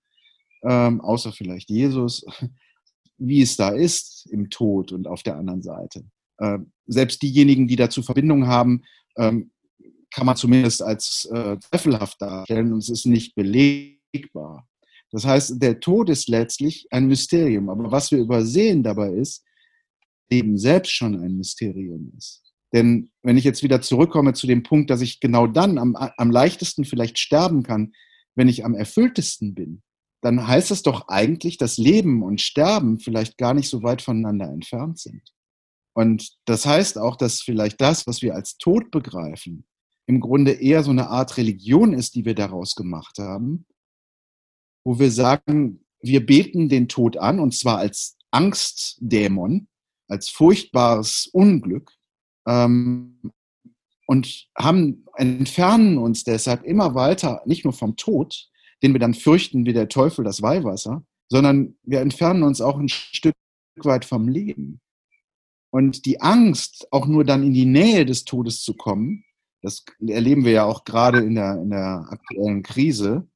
ähm, 0.63 1.01
außer 1.01 1.33
vielleicht 1.33 1.71
Jesus, 1.71 2.25
wie 3.19 3.41
es 3.41 3.57
da 3.57 3.71
ist 3.71 4.29
im 4.31 4.51
Tod 4.51 4.93
und 4.93 5.09
auf 5.09 5.23
der 5.23 5.37
anderen 5.37 5.63
Seite. 5.63 6.05
Ähm, 6.39 6.73
selbst 6.87 7.23
diejenigen, 7.23 7.67
die 7.67 7.77
dazu 7.77 8.03
Verbindung 8.03 8.47
haben, 8.47 8.83
ähm, 9.17 9.51
kann 10.11 10.27
man 10.27 10.37
zumindest 10.37 10.83
als 10.83 11.27
äh, 11.33 11.59
zweifelhaft 11.59 12.21
darstellen 12.21 12.73
und 12.73 12.79
es 12.79 12.91
ist 12.91 13.07
nicht 13.07 13.35
belegbar. 13.35 14.69
Das 15.13 15.25
heißt, 15.25 15.63
der 15.63 15.81
Tod 15.81 16.11
ist 16.11 16.29
letztlich 16.29 16.87
ein 16.91 17.07
Mysterium. 17.07 17.69
Aber 17.69 17.91
was 17.91 18.11
wir 18.11 18.19
übersehen 18.19 18.83
dabei 18.83 19.11
ist, 19.11 19.45
Leben 20.31 20.59
selbst 20.59 20.93
schon 20.93 21.19
ein 21.21 21.37
Mysterium 21.37 22.13
ist. 22.17 22.43
Denn 22.73 23.11
wenn 23.23 23.37
ich 23.37 23.45
jetzt 23.45 23.63
wieder 23.63 23.81
zurückkomme 23.81 24.33
zu 24.33 24.47
dem 24.47 24.63
Punkt, 24.63 24.91
dass 24.91 25.01
ich 25.01 25.21
genau 25.21 25.47
dann 25.47 25.79
am, 25.79 25.95
am 25.95 26.31
leichtesten 26.31 26.85
vielleicht 26.85 27.19
sterben 27.19 27.63
kann, 27.63 27.93
wenn 28.35 28.49
ich 28.49 28.65
am 28.65 28.75
erfülltesten 28.75 29.55
bin, 29.55 29.83
dann 30.21 30.47
heißt 30.47 30.71
das 30.71 30.83
doch 30.83 31.09
eigentlich, 31.09 31.57
dass 31.57 31.79
Leben 31.79 32.23
und 32.23 32.41
Sterben 32.41 32.99
vielleicht 32.99 33.39
gar 33.39 33.55
nicht 33.55 33.69
so 33.69 33.83
weit 33.83 34.03
voneinander 34.03 34.49
entfernt 34.49 34.99
sind. 34.99 35.23
Und 35.95 36.37
das 36.45 36.67
heißt 36.67 36.99
auch, 36.99 37.17
dass 37.17 37.41
vielleicht 37.41 37.81
das, 37.81 38.07
was 38.07 38.21
wir 38.23 38.35
als 38.35 38.59
Tod 38.59 38.91
begreifen, 38.91 39.65
im 40.07 40.21
Grunde 40.21 40.53
eher 40.53 40.83
so 40.83 40.91
eine 40.91 41.09
Art 41.09 41.37
Religion 41.37 41.93
ist, 41.93 42.15
die 42.15 42.25
wir 42.25 42.35
daraus 42.35 42.75
gemacht 42.75 43.19
haben, 43.19 43.67
wo 44.87 45.01
wir 45.01 45.11
sagen, 45.11 45.85
wir 46.01 46.25
beten 46.25 46.69
den 46.69 46.87
Tod 46.87 47.17
an, 47.17 47.41
und 47.41 47.53
zwar 47.53 47.79
als 47.79 48.17
Angstdämon, 48.31 49.67
als 50.07 50.29
furchtbares 50.29 51.29
Unglück, 51.33 51.91
ähm, 52.47 53.33
und 54.07 54.47
haben, 54.57 55.05
entfernen 55.17 55.99
uns 55.99 56.23
deshalb 56.23 56.63
immer 56.63 56.95
weiter, 56.95 57.43
nicht 57.47 57.65
nur 57.65 57.73
vom 57.73 57.97
Tod, 57.97 58.49
den 58.81 58.93
wir 58.93 59.01
dann 59.01 59.15
fürchten 59.15 59.67
wie 59.67 59.73
der 59.73 59.89
Teufel 59.89 60.25
das 60.25 60.41
Weihwasser, 60.41 61.05
sondern 61.29 61.77
wir 61.83 62.01
entfernen 62.01 62.45
uns 62.45 62.61
auch 62.61 62.79
ein 62.79 62.89
Stück 62.89 63.35
weit 63.79 64.05
vom 64.05 64.29
Leben. 64.29 64.81
Und 65.71 66.07
die 66.07 66.21
Angst, 66.21 66.87
auch 66.93 67.09
nur 67.09 67.25
dann 67.25 67.43
in 67.43 67.55
die 67.55 67.67
Nähe 67.67 68.07
des 68.07 68.25
Todes 68.25 68.63
zu 68.63 68.75
kommen, 68.75 69.25
das 69.63 69.85
erleben 70.07 70.45
wir 70.45 70.53
ja 70.53 70.65
auch 70.65 70.85
gerade 70.85 71.19
in 71.19 71.35
der, 71.35 71.61
in 71.61 71.71
der 71.71 72.07
aktuellen 72.09 72.63
Krise, 72.63 73.27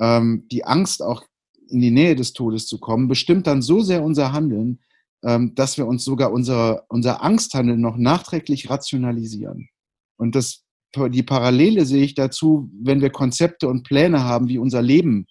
ähm, 0.00 0.46
die 0.50 0.64
Angst 0.64 1.02
auch 1.02 1.24
in 1.68 1.80
die 1.80 1.90
Nähe 1.90 2.16
des 2.16 2.32
Todes 2.32 2.66
zu 2.66 2.78
kommen, 2.78 3.08
bestimmt 3.08 3.46
dann 3.46 3.62
so 3.62 3.80
sehr 3.80 4.02
unser 4.02 4.32
Handeln, 4.32 4.80
ähm, 5.22 5.54
dass 5.54 5.78
wir 5.78 5.86
uns 5.86 6.04
sogar 6.04 6.32
unser, 6.32 6.84
unser 6.88 7.22
Angsthandeln 7.22 7.80
noch 7.80 7.96
nachträglich 7.96 8.70
rationalisieren. 8.70 9.68
Und 10.16 10.34
das, 10.34 10.64
die 11.10 11.22
Parallele 11.22 11.86
sehe 11.86 12.02
ich 12.02 12.14
dazu, 12.14 12.70
wenn 12.82 13.00
wir 13.00 13.10
Konzepte 13.10 13.68
und 13.68 13.84
Pläne 13.84 14.24
haben, 14.24 14.48
wie 14.48 14.58
unser 14.58 14.82
Leben 14.82 15.26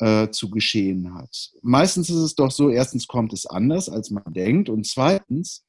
äh, 0.00 0.28
zu 0.30 0.50
geschehen 0.50 1.14
hat. 1.14 1.50
Meistens 1.62 2.10
ist 2.10 2.16
es 2.16 2.34
doch 2.34 2.50
so, 2.50 2.68
erstens 2.68 3.06
kommt 3.06 3.32
es 3.32 3.46
anders, 3.46 3.88
als 3.88 4.10
man 4.10 4.32
denkt, 4.32 4.68
und 4.68 4.86
zweitens 4.86 5.64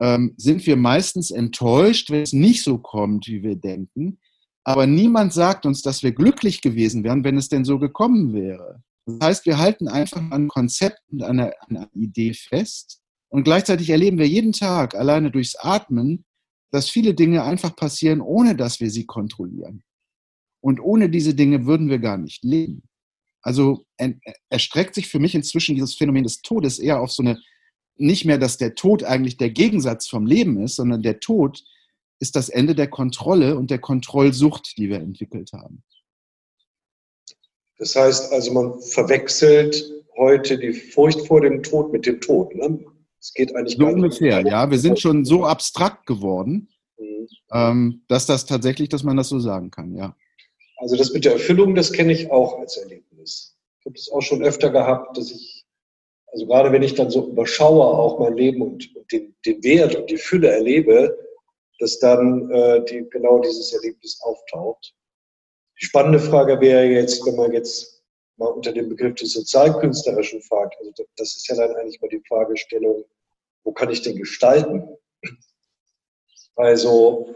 ähm, 0.00 0.34
sind 0.36 0.66
wir 0.66 0.76
meistens 0.76 1.30
enttäuscht, 1.30 2.10
wenn 2.10 2.22
es 2.22 2.32
nicht 2.32 2.64
so 2.64 2.78
kommt, 2.78 3.28
wie 3.28 3.42
wir 3.42 3.56
denken, 3.56 4.18
aber 4.64 4.86
niemand 4.86 5.32
sagt 5.32 5.66
uns, 5.66 5.82
dass 5.82 6.02
wir 6.02 6.12
glücklich 6.12 6.60
gewesen 6.60 7.04
wären, 7.04 7.24
wenn 7.24 7.36
es 7.36 7.48
denn 7.48 7.64
so 7.64 7.78
gekommen 7.78 8.32
wäre. 8.32 8.82
Das 9.06 9.18
heißt, 9.20 9.46
wir 9.46 9.58
halten 9.58 9.88
einfach 9.88 10.22
an 10.30 10.48
Konzepten, 10.48 11.22
an 11.22 11.40
einer, 11.40 11.52
an 11.60 11.76
einer 11.76 11.90
Idee 11.94 12.34
fest. 12.34 13.00
Und 13.28 13.44
gleichzeitig 13.44 13.90
erleben 13.90 14.18
wir 14.18 14.28
jeden 14.28 14.52
Tag 14.52 14.94
alleine 14.94 15.30
durchs 15.30 15.56
Atmen, 15.56 16.24
dass 16.70 16.88
viele 16.88 17.14
Dinge 17.14 17.42
einfach 17.42 17.74
passieren, 17.74 18.20
ohne 18.20 18.54
dass 18.54 18.80
wir 18.80 18.90
sie 18.90 19.04
kontrollieren. 19.04 19.82
Und 20.60 20.80
ohne 20.80 21.10
diese 21.10 21.34
Dinge 21.34 21.66
würden 21.66 21.88
wir 21.88 21.98
gar 21.98 22.16
nicht 22.16 22.44
leben. 22.44 22.82
Also 23.42 23.84
erstreckt 24.48 24.94
sich 24.94 25.08
für 25.08 25.18
mich 25.18 25.34
inzwischen 25.34 25.74
dieses 25.74 25.96
Phänomen 25.96 26.22
des 26.22 26.42
Todes 26.42 26.78
eher 26.78 27.00
auf 27.00 27.10
so 27.10 27.24
eine, 27.24 27.40
nicht 27.96 28.24
mehr, 28.24 28.38
dass 28.38 28.56
der 28.56 28.76
Tod 28.76 29.02
eigentlich 29.02 29.36
der 29.36 29.50
Gegensatz 29.50 30.08
vom 30.08 30.26
Leben 30.26 30.62
ist, 30.62 30.76
sondern 30.76 31.02
der 31.02 31.18
Tod 31.18 31.60
ist 32.22 32.36
das 32.36 32.48
Ende 32.48 32.76
der 32.76 32.86
Kontrolle 32.86 33.56
und 33.56 33.72
der 33.72 33.80
Kontrollsucht, 33.80 34.78
die 34.78 34.88
wir 34.88 34.98
entwickelt 34.98 35.50
haben. 35.52 35.82
Das 37.78 37.96
heißt 37.96 38.32
also, 38.32 38.52
man 38.52 38.80
verwechselt 38.80 39.84
heute 40.16 40.56
die 40.56 40.72
Furcht 40.72 41.26
vor 41.26 41.40
dem 41.40 41.64
Tod 41.64 41.92
mit 41.92 42.06
dem 42.06 42.20
Tod. 42.20 42.54
Ne? 42.54 42.78
Es 43.20 43.34
geht 43.34 43.54
eigentlich 43.56 43.76
so 43.76 43.86
ungefähr, 43.86 44.40
ja. 44.46 44.70
Wir 44.70 44.78
sind 44.78 45.00
schon 45.00 45.24
so 45.24 45.44
abstrakt 45.44 46.06
geworden, 46.06 46.68
mhm. 46.96 47.26
ähm, 47.52 48.02
dass 48.06 48.26
das 48.26 48.46
tatsächlich, 48.46 48.88
dass 48.88 49.02
man 49.02 49.16
das 49.16 49.28
so 49.28 49.40
sagen 49.40 49.72
kann, 49.72 49.96
ja. 49.96 50.14
Also 50.76 50.96
das 50.96 51.12
mit 51.12 51.24
der 51.24 51.32
Erfüllung, 51.32 51.74
das 51.74 51.92
kenne 51.92 52.12
ich 52.12 52.30
auch 52.30 52.60
als 52.60 52.76
Erlebnis. 52.76 53.56
Ich 53.80 53.86
habe 53.86 53.96
es 53.96 54.12
auch 54.12 54.22
schon 54.22 54.44
öfter 54.44 54.70
gehabt, 54.70 55.16
dass 55.16 55.32
ich, 55.32 55.64
also 56.28 56.46
gerade 56.46 56.70
wenn 56.70 56.84
ich 56.84 56.94
dann 56.94 57.10
so 57.10 57.28
überschaue 57.28 57.84
auch 57.84 58.20
mein 58.20 58.36
Leben 58.36 58.62
und, 58.62 58.94
und 58.94 59.10
den, 59.10 59.34
den 59.44 59.64
Wert 59.64 59.96
und 59.96 60.08
die 60.08 60.18
Fülle 60.18 60.52
erlebe, 60.52 61.18
dass 61.78 61.98
dann 61.98 62.50
äh, 62.50 62.84
die, 62.84 63.08
genau 63.10 63.40
dieses 63.40 63.72
Erlebnis 63.72 64.20
auftaucht. 64.22 64.94
Die 65.80 65.86
spannende 65.86 66.20
Frage 66.20 66.60
wäre 66.60 66.84
jetzt, 66.84 67.24
wenn 67.26 67.36
man 67.36 67.52
jetzt 67.52 68.02
mal 68.36 68.46
unter 68.46 68.72
dem 68.72 68.88
Begriff 68.88 69.14
des 69.14 69.32
Sozialkünstlerischen 69.32 70.42
fragt, 70.42 70.76
also 70.78 70.92
das 71.16 71.36
ist 71.36 71.48
ja 71.48 71.56
dann 71.56 71.74
eigentlich 71.76 72.00
mal 72.00 72.08
die 72.08 72.22
Fragestellung, 72.28 73.04
wo 73.64 73.72
kann 73.72 73.90
ich 73.90 74.02
denn 74.02 74.16
gestalten? 74.16 74.88
Also, 76.56 77.34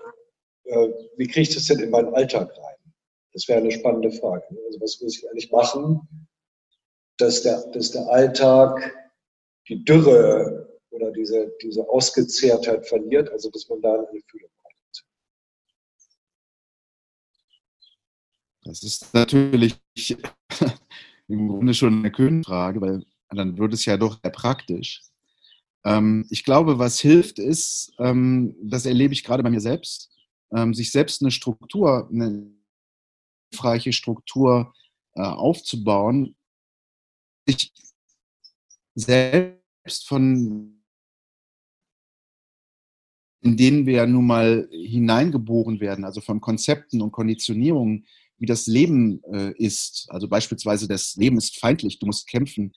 äh, 0.64 0.88
wie 1.16 1.26
kriege 1.26 1.43
ich 1.43 1.55
das 1.55 1.66
denn 1.66 1.81
in 1.81 1.90
meinen 1.90 2.14
Alltag 2.14 2.50
rein? 2.57 2.93
Das 3.33 3.49
wäre 3.49 3.59
eine 3.59 3.71
spannende 3.71 4.11
Frage. 4.12 4.45
Also, 4.66 4.81
was 4.81 5.00
muss 5.00 5.19
ich 5.19 5.28
eigentlich 5.31 5.50
machen, 5.50 6.28
dass 7.19 7.43
der, 7.43 7.66
dass 7.73 7.93
der 7.93 8.09
Alltag 8.09 8.95
die 9.69 9.85
Dürre 9.85 10.65
oder 10.97 11.12
diese, 11.12 11.53
diese 11.62 11.88
Ausgezehrtheit 11.88 12.87
verliert, 12.88 13.31
also 13.31 13.50
dass 13.50 13.69
man 13.69 13.81
da 13.83 13.95
eine 13.95 14.21
Fühlung 14.26 14.50
hat. 14.65 15.05
Das 18.65 18.83
ist 18.83 19.15
natürlich 19.15 19.79
im 21.29 21.49
Grunde 21.49 21.75
schon 21.75 21.99
eine 21.99 22.11
Königfrage, 22.11 22.81
weil 22.81 23.05
dann 23.31 23.59
wird 23.59 23.75
es 23.75 23.85
ja 23.85 23.97
doch 23.97 24.19
sehr 24.23 24.31
praktisch. 24.31 25.03
Ähm, 25.85 26.26
ich 26.31 26.45
glaube, 26.45 26.79
was 26.79 26.99
hilft, 26.99 27.38
ist, 27.38 27.93
ähm, 27.99 28.57
das 28.62 28.87
erlebe 28.87 29.12
ich 29.12 29.23
gerade 29.23 29.43
bei 29.43 29.50
mir 29.50 29.61
selbst, 29.61 30.11
ähm, 30.50 30.75
sich 30.75 30.91
selbst 30.91 31.23
eine 31.23 31.31
Struktur, 31.31 32.09
eine 32.11 32.50
hilfreiche 33.50 33.93
Struktur 33.93 34.75
äh, 35.15 35.23
aufzubauen, 35.23 36.35
sich 37.47 37.73
selbst 38.95 40.09
von 40.09 40.75
in 43.47 43.57
denen 43.57 43.87
wir 43.87 43.95
ja 43.95 44.07
nun 44.07 44.26
mal 44.26 44.69
hineingeboren 44.71 45.81
werden, 45.81 46.05
also 46.05 46.21
von 46.21 46.41
Konzepten 46.41 47.00
und 47.00 47.12
Konditionierungen, 47.12 48.07
wie 48.38 48.47
das 48.47 48.67
Leben 48.67 49.23
äh, 49.33 49.53
ist. 49.57 50.07
Also 50.11 50.29
beispielsweise 50.29 50.88
das 50.88 51.15
Leben 51.17 51.38
ist 51.38 51.59
feindlich, 51.59 51.99
du 51.99 52.07
musst 52.07 52.29
kämpfen 52.29 52.73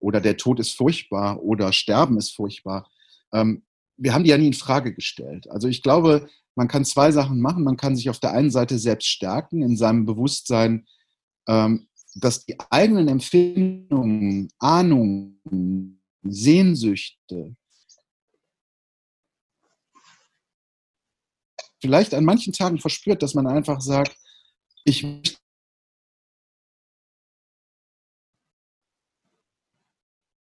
oder 0.00 0.20
der 0.20 0.36
Tod 0.36 0.60
ist 0.60 0.72
furchtbar 0.72 1.42
oder 1.42 1.72
Sterben 1.72 2.16
ist 2.18 2.34
furchtbar. 2.34 2.90
Ähm, 3.32 3.62
wir 3.96 4.14
haben 4.14 4.24
die 4.24 4.30
ja 4.30 4.38
nie 4.38 4.48
in 4.48 4.54
Frage 4.54 4.92
gestellt. 4.94 5.48
Also 5.50 5.68
ich 5.68 5.82
glaube, 5.82 6.26
man 6.56 6.68
kann 6.68 6.84
zwei 6.84 7.12
Sachen 7.12 7.40
machen. 7.40 7.62
Man 7.62 7.76
kann 7.76 7.96
sich 7.96 8.10
auf 8.10 8.18
der 8.18 8.32
einen 8.32 8.50
Seite 8.50 8.78
selbst 8.78 9.08
stärken 9.08 9.62
in 9.62 9.76
seinem 9.76 10.06
Bewusstsein, 10.06 10.86
ähm, 11.46 11.86
dass 12.14 12.44
die 12.44 12.56
eigenen 12.70 13.08
Empfindungen, 13.08 14.48
Ahnungen, 14.58 16.00
Sehnsüchte 16.22 17.54
vielleicht 21.84 22.14
an 22.14 22.24
manchen 22.24 22.54
Tagen 22.54 22.78
verspürt, 22.78 23.22
dass 23.22 23.34
man 23.34 23.46
einfach 23.46 23.82
sagt, 23.82 24.16
ich 24.84 25.02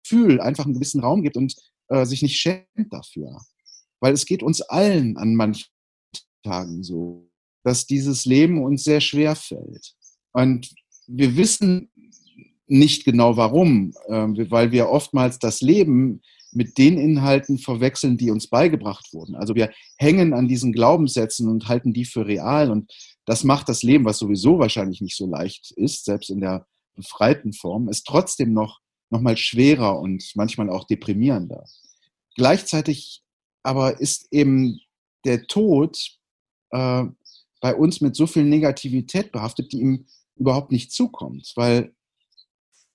Gefühl 0.03 0.43
einfach 0.43 0.67
einen 0.67 0.75
gewissen 0.75 1.01
Raum 1.01 1.23
gibt 1.23 1.39
und 1.39 1.55
äh, 1.89 2.05
sich 2.05 2.21
nicht 2.21 2.39
schämt 2.39 2.67
dafür. 2.91 3.41
Weil 3.99 4.12
es 4.12 4.27
geht 4.27 4.43
uns 4.43 4.61
allen 4.61 5.17
an 5.17 5.35
manchen 5.35 5.71
Tagen 6.43 6.83
so, 6.83 7.31
dass 7.65 7.87
dieses 7.87 8.27
Leben 8.27 8.62
uns 8.62 8.85
sehr 8.85 9.01
schwer 9.01 9.35
fällt. 9.35 9.95
Und 10.33 10.69
wir 11.07 11.35
wissen 11.39 11.91
nicht 12.67 13.07
genau 13.07 13.39
warum, 13.39 13.95
äh, 14.09 14.51
weil 14.51 14.71
wir 14.71 14.91
oftmals 14.91 15.39
das 15.39 15.62
Leben 15.62 16.21
mit 16.52 16.78
den 16.78 16.99
Inhalten 16.99 17.59
verwechseln, 17.59 18.16
die 18.16 18.30
uns 18.30 18.47
beigebracht 18.47 19.12
wurden. 19.12 19.35
Also 19.35 19.54
wir 19.54 19.73
hängen 19.97 20.35
an 20.35 20.49
diesen 20.49 20.73
Glaubenssätzen 20.73 21.49
und 21.49 21.68
halten 21.68 21.92
die 21.92 22.04
für 22.04 22.26
real 22.26 22.71
und 22.71 22.92
das 23.25 23.44
macht 23.44 23.68
das 23.68 23.82
Leben, 23.82 24.04
was 24.04 24.18
sowieso 24.18 24.59
wahrscheinlich 24.59 25.00
nicht 25.00 25.16
so 25.16 25.26
leicht 25.26 25.71
ist, 25.73 26.04
selbst 26.04 26.30
in 26.30 26.40
der 26.40 26.66
befreiten 26.94 27.52
Form, 27.52 27.88
ist 27.88 28.06
trotzdem 28.06 28.52
noch, 28.52 28.80
noch 29.11 29.21
mal 29.21 29.37
schwerer 29.37 29.99
und 29.99 30.32
manchmal 30.35 30.68
auch 30.71 30.87
deprimierender. 30.87 31.64
Gleichzeitig 32.37 33.23
aber 33.62 34.00
ist 34.00 34.28
eben 34.32 34.80
der 35.25 35.47
Tod 35.47 35.99
äh, 36.71 37.04
bei 37.61 37.75
uns 37.75 38.00
mit 38.00 38.16
so 38.16 38.26
viel 38.26 38.44
Negativität 38.44 39.30
behaftet, 39.32 39.73
die 39.73 39.80
ihm 39.80 40.06
überhaupt 40.37 40.72
nicht 40.72 40.92
zukommt, 40.92 41.53
weil 41.55 41.94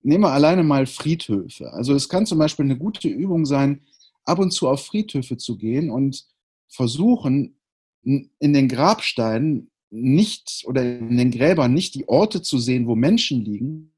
nehmen 0.01 0.23
wir 0.23 0.31
alleine 0.31 0.63
mal 0.63 0.85
Friedhöfe. 0.85 1.71
Also 1.73 1.93
es 1.93 2.09
kann 2.09 2.25
zum 2.25 2.39
Beispiel 2.39 2.65
eine 2.65 2.77
gute 2.77 3.07
Übung 3.07 3.45
sein, 3.45 3.81
ab 4.25 4.39
und 4.39 4.51
zu 4.51 4.67
auf 4.67 4.85
Friedhöfe 4.85 5.37
zu 5.37 5.57
gehen 5.57 5.89
und 5.89 6.25
versuchen, 6.67 7.59
in 8.03 8.29
den 8.39 8.67
Grabsteinen 8.67 9.71
nicht 9.89 10.63
oder 10.65 10.83
in 10.83 11.17
den 11.17 11.31
Gräbern 11.31 11.73
nicht 11.73 11.95
die 11.95 12.07
Orte 12.07 12.41
zu 12.41 12.57
sehen, 12.57 12.87
wo 12.87 12.95
Menschen 12.95 13.43
liegen, 13.43 13.93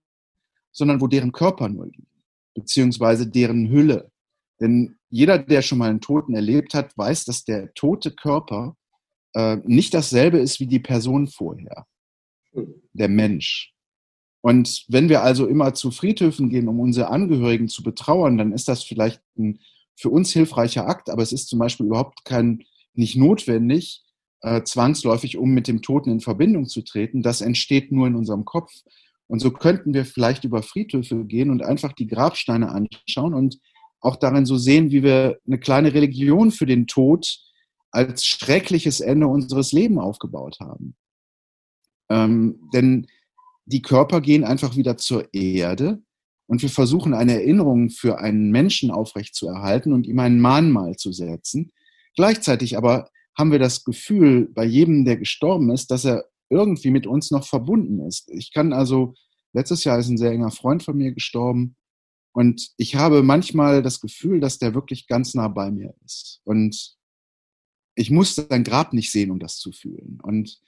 sondern 0.72 1.02
wo 1.02 1.08
deren 1.08 1.32
Körper 1.32 1.68
nur 1.70 1.88
liegen, 1.88 2.08
beziehungsweise 2.54 3.28
deren 3.28 3.70
Hülle. 3.70 4.12
Denn 4.60 4.98
jeder, 5.10 5.40
der 5.40 5.62
schon 5.62 5.78
mal 5.78 5.90
einen 5.90 6.02
Toten 6.02 6.36
erlebt 6.36 6.74
hat, 6.74 6.98
weiß, 6.98 7.26
dass 7.26 7.44
der 7.44 7.74
tote 7.74 8.12
Körper 8.12 8.76
äh, 9.34 9.58
nicht 9.64 9.94
dasselbe 9.94 10.40
ist 10.40 10.60
wie 10.60 10.68
die 10.68 10.80
Person 10.80 11.28
vorher, 11.28 11.88
der 12.94 13.10
Mensch. 13.10 13.74
Und 14.42 14.86
wenn 14.88 15.10
wir 15.10 15.22
also 15.22 15.48
immer 15.48 15.74
zu 15.74 15.92
Friedhöfen 15.92 16.50
gehen, 16.50 16.68
um 16.68 16.80
unsere 16.80 17.10
Angehörigen 17.10 17.68
zu 17.68 17.84
betrauern, 17.84 18.38
dann 18.38 18.54
ist 18.54 18.68
das 18.68 18.84
vielleicht 18.84 19.22
ein 19.38 19.60
für 20.00 20.10
uns 20.10 20.32
hilfreicher 20.32 20.88
Akt, 20.88 21.10
aber 21.10 21.22
es 21.22 21.34
ist 21.34 21.50
zum 21.50 21.60
Beispiel 21.60 21.88
überhaupt 21.88 22.24
kein, 22.24 22.64
nicht 22.94 23.18
notwendig, 23.18 24.02
äh, 24.42 24.64
zwangsläufig, 24.64 25.38
um 25.38 25.50
mit 25.50 25.68
dem 25.68 25.82
Toten 25.82 26.10
in 26.10 26.22
Verbindung 26.22 26.68
zu 26.68 26.82
treten. 26.84 27.22
Das 27.22 27.42
entsteht 27.42 27.92
nur 27.92 28.08
in 28.08 28.16
unserem 28.16 28.46
Kopf. 28.46 28.72
Und 29.28 29.40
so 29.40 29.52
könnten 29.52 29.94
wir 29.94 30.06
vielleicht 30.06 30.46
über 30.46 30.64
Friedhöfe 30.64 31.26
gehen 31.26 31.50
und 31.50 31.64
einfach 31.64 31.92
die 31.92 32.08
Grabsteine 32.08 32.70
anschauen 32.70 33.34
und 33.34 33.60
auch 34.00 34.16
darin 34.16 34.46
so 34.46 34.58
sehen, 34.58 34.92
wie 34.92 35.04
wir 35.04 35.40
eine 35.46 35.60
kleine 35.60 35.94
Religion 35.94 36.52
für 36.52 36.66
den 36.66 36.88
Tod 36.88 37.38
als 37.92 38.26
schreckliches 38.26 39.02
Ende 39.02 39.28
unseres 39.28 39.74
Lebens 39.74 40.00
aufgebaut 40.00 40.58
haben. 40.62 40.96
Ähm, 42.10 42.70
denn 42.74 43.08
die 43.70 43.82
Körper 43.82 44.20
gehen 44.20 44.44
einfach 44.44 44.76
wieder 44.76 44.98
zur 44.98 45.32
Erde 45.34 46.02
und 46.48 46.62
wir 46.62 46.70
versuchen 46.70 47.14
eine 47.14 47.34
Erinnerung 47.34 47.90
für 47.92 48.20
einen 48.20 48.50
Menschen 48.50 48.90
aufrechtzuerhalten 48.90 49.94
und 49.94 50.08
ihm 50.08 50.20
ein 50.20 50.40
Mahnmal 50.40 50.96
zu 50.96 51.12
setzen. 51.12 51.72
Gleichzeitig 52.16 52.78
aber 52.78 53.10
haben 53.38 53.52
wir 53.52 53.60
das 53.60 53.84
Gefühl 53.84 54.50
bei 54.54 54.66
jedem, 54.66 55.06
der 55.06 55.18
gestorben 55.18 55.70
ist, 55.70 55.92
dass 55.92 56.04
er 56.04 56.26
irgendwie 56.50 56.90
mit 56.90 57.06
uns 57.06 57.30
noch 57.30 57.46
verbunden 57.46 58.02
ist. 58.02 58.30
Ich 58.32 58.52
kann 58.52 58.74
also, 58.74 59.14
letztes 59.54 59.84
Jahr 59.84 60.00
ist 60.00 60.10
ein 60.10 60.18
sehr 60.18 60.32
enger 60.32 60.52
Freund 60.52 60.82
von 60.82 60.98
mir 60.98 61.14
gestorben 61.14 61.76
und 62.32 62.72
ich 62.78 62.96
habe 62.96 63.22
manchmal 63.22 63.84
das 63.84 64.02
Gefühl, 64.02 64.40
dass 64.40 64.58
der 64.58 64.74
wirklich 64.74 65.06
ganz 65.06 65.36
nah 65.36 65.48
bei 65.48 65.70
mir 65.70 65.94
ist. 66.04 66.42
Und 66.44 66.96
ich 67.96 68.10
muss 68.10 68.36
sein 68.36 68.64
Grab 68.64 68.94
nicht 68.94 69.12
sehen, 69.12 69.30
um 69.30 69.40
das 69.40 69.58
zu 69.58 69.72
fühlen. 69.72 70.20
Und 70.24 70.60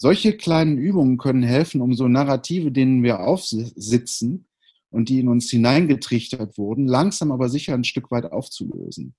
solche 0.00 0.34
kleinen 0.34 0.78
Übungen 0.78 1.18
können 1.18 1.42
helfen, 1.42 1.82
um 1.82 1.92
so 1.92 2.08
Narrative, 2.08 2.72
denen 2.72 3.02
wir 3.02 3.20
aufsitzen 3.20 4.46
und 4.88 5.10
die 5.10 5.20
in 5.20 5.28
uns 5.28 5.50
hineingetrichtert 5.50 6.56
wurden, 6.56 6.86
langsam 6.86 7.30
aber 7.30 7.50
sicher 7.50 7.74
ein 7.74 7.84
Stück 7.84 8.10
weit 8.10 8.32
aufzulösen. 8.32 9.14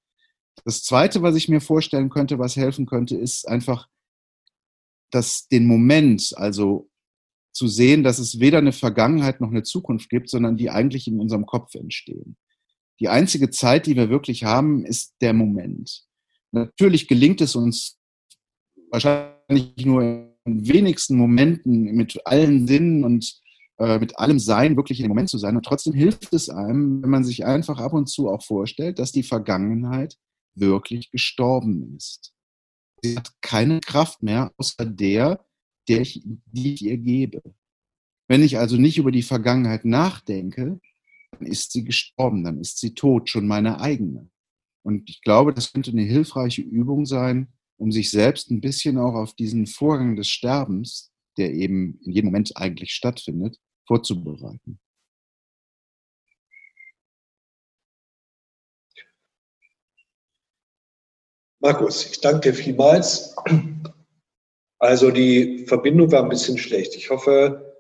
Das 0.66 0.84
Zweite, 0.84 1.22
was 1.22 1.36
ich 1.36 1.48
mir 1.50 1.62
vorstellen 1.62 2.10
könnte, 2.10 2.40
was 2.40 2.56
helfen 2.56 2.88
könnte, 2.88 3.16
ist 3.16 3.48
einfach, 3.48 3.88
dass 5.12 5.48
den 5.48 5.68
Moment, 5.68 6.34
also 6.36 6.90
zu 7.54 7.68
sehen, 7.68 8.02
dass 8.02 8.18
es 8.18 8.40
weder 8.40 8.58
eine 8.58 8.72
Vergangenheit 8.72 9.40
noch 9.40 9.52
eine 9.52 9.64
Zukunft 9.64 10.10
gibt, 10.10 10.30
sondern 10.30 10.58
die 10.58 10.72
eigentlich 10.72 11.08
in 11.08 11.20
unserem 11.20 11.46
Kopf 11.46 11.76
entstehen. 11.76 12.38
Die 13.00 13.10
einzige 13.10 13.52
Zeit, 13.52 13.86
die 13.86 13.96
wir 13.96 14.10
wirklich 14.10 14.46
haben, 14.46 14.84
ist 14.84 15.14
der 15.22 15.34
Moment. 15.34 16.06
Natürlich 16.52 17.08
gelingt 17.08 17.40
es 17.40 17.56
uns 17.56 18.00
wahrscheinlich 18.90 19.86
nur 19.86 20.31
wenigsten 20.46 21.16
Momenten 21.18 21.84
mit 21.96 22.26
allen 22.26 22.68
Sinnen 22.68 23.04
und 23.04 23.42
äh, 23.78 24.00
mit 24.00 24.18
allem 24.18 24.40
Sein 24.40 24.76
wirklich 24.76 25.00
in 25.00 25.06
dem 25.06 25.10
Moment 25.10 25.30
zu 25.30 25.38
sein. 25.38 25.56
Und 25.56 25.66
trotzdem 25.66 25.94
hilft 25.94 26.34
es 26.34 26.50
einem, 26.50 27.02
wenn 27.02 27.10
man 27.10 27.24
sich 27.24 27.46
einfach 27.46 27.80
ab 27.80 27.94
und 27.94 28.08
zu 28.08 28.30
auch 28.30 28.44
vorstellt, 28.44 29.00
dass 29.00 29.12
die 29.12 29.24
Vergangenheit 29.24 30.18
wirklich 30.56 31.12
gestorben 31.12 31.96
ist. 31.96 32.34
Sie 33.02 33.16
hat 33.18 33.32
keine 33.42 33.80
Kraft 33.80 34.22
mehr, 34.22 34.52
außer 34.58 34.86
der, 34.86 35.46
der 35.88 36.02
ich, 36.02 36.22
die 36.24 36.74
ich 36.74 36.84
ihr 36.84 36.98
gebe. 36.98 37.42
Wenn 38.28 38.44
ich 38.44 38.58
also 38.60 38.78
nicht 38.78 38.98
über 38.98 39.12
die 39.12 39.24
Vergangenheit 39.24 39.86
nachdenke, 39.86 40.80
dann 41.32 41.48
ist 41.48 41.72
sie 41.72 41.84
gestorben, 41.84 42.44
dann 42.44 42.60
ist 42.60 42.80
sie 42.80 42.94
tot, 42.94 43.30
schon 43.30 43.48
meine 43.48 43.82
eigene. 43.82 44.30
Und 44.84 45.10
ich 45.10 45.22
glaube, 45.22 45.54
das 45.54 45.74
könnte 45.74 45.92
eine 45.92 46.04
hilfreiche 46.04 46.62
Übung 46.62 47.06
sein, 47.06 47.48
um 47.82 47.92
sich 47.92 48.12
selbst 48.12 48.52
ein 48.52 48.62
bisschen 48.62 49.00
auch 49.00 49.16
auf 49.16 49.34
diesen 49.34 49.66
Vorgang 49.66 50.16
des 50.16 50.28
Sterbens, 50.28 51.12
der 51.40 51.52
eben 51.52 52.00
in 52.06 52.12
jedem 52.12 52.28
Moment 52.28 52.56
eigentlich 52.56 52.92
stattfindet, 52.92 53.58
vorzubereiten. 53.88 54.80
Markus, 61.60 62.06
ich 62.06 62.22
danke 62.22 62.52
dir 62.52 62.54
vielmals. 62.54 63.36
Also 64.78 65.10
die 65.10 65.66
Verbindung 65.68 66.12
war 66.12 66.22
ein 66.22 66.30
bisschen 66.30 66.60
schlecht. 66.60 66.96
Ich 66.96 67.10
hoffe, 67.10 67.80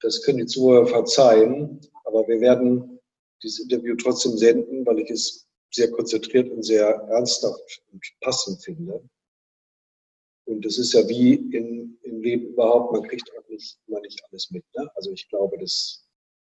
das 0.00 0.22
können 0.22 0.38
die 0.38 0.46
Zuhörer 0.46 0.86
verzeihen, 0.86 1.80
aber 2.04 2.26
wir 2.28 2.40
werden 2.40 3.00
dieses 3.42 3.60
Interview 3.60 3.96
trotzdem 3.96 4.38
senden, 4.38 4.86
weil 4.86 5.00
ich 5.00 5.10
es 5.10 5.48
sehr 5.72 5.90
konzentriert 5.90 6.50
und 6.50 6.62
sehr 6.62 6.86
ernsthaft 6.86 7.82
und 7.92 8.04
passend 8.20 8.62
finde. 8.62 9.02
Und 10.50 10.66
es 10.66 10.78
ist 10.78 10.94
ja 10.94 11.08
wie 11.08 11.34
in, 11.34 11.96
im 12.02 12.22
Leben 12.22 12.48
überhaupt, 12.48 12.92
man 12.92 13.04
kriegt 13.04 13.30
auch 13.38 13.48
nicht, 13.48 13.78
immer 13.86 14.00
nicht 14.00 14.20
alles 14.24 14.50
mit. 14.50 14.64
Ne? 14.74 14.90
Also 14.96 15.12
ich 15.12 15.28
glaube, 15.28 15.56
das 15.58 16.04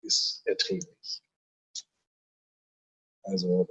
ist 0.01 0.41
erträglich. 0.45 1.21
Also 3.21 3.67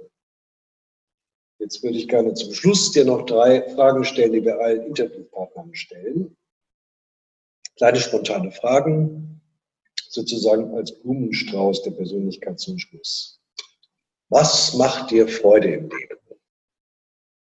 jetzt 1.59 1.83
würde 1.83 1.97
ich 1.97 2.07
gerne 2.07 2.33
zum 2.35 2.53
Schluss 2.53 2.93
dir 2.93 3.03
noch 3.03 3.25
drei 3.25 3.69
Fragen 3.75 4.05
stellen, 4.05 4.31
die 4.31 4.45
wir 4.45 4.57
allen 4.59 4.83
Interviewpartnern 4.83 5.75
stellen. 5.75 6.37
Kleine 7.75 7.99
spontane 7.99 8.51
Fragen, 8.53 9.41
sozusagen 10.07 10.73
als 10.73 10.97
Blumenstrauß 11.01 11.83
der 11.83 11.91
Persönlichkeit 11.91 12.61
zum 12.61 12.79
Schluss. 12.79 13.41
Was 14.29 14.73
macht 14.75 15.11
dir 15.11 15.27
Freude 15.27 15.73
im 15.73 15.89
Leben? 15.89 16.17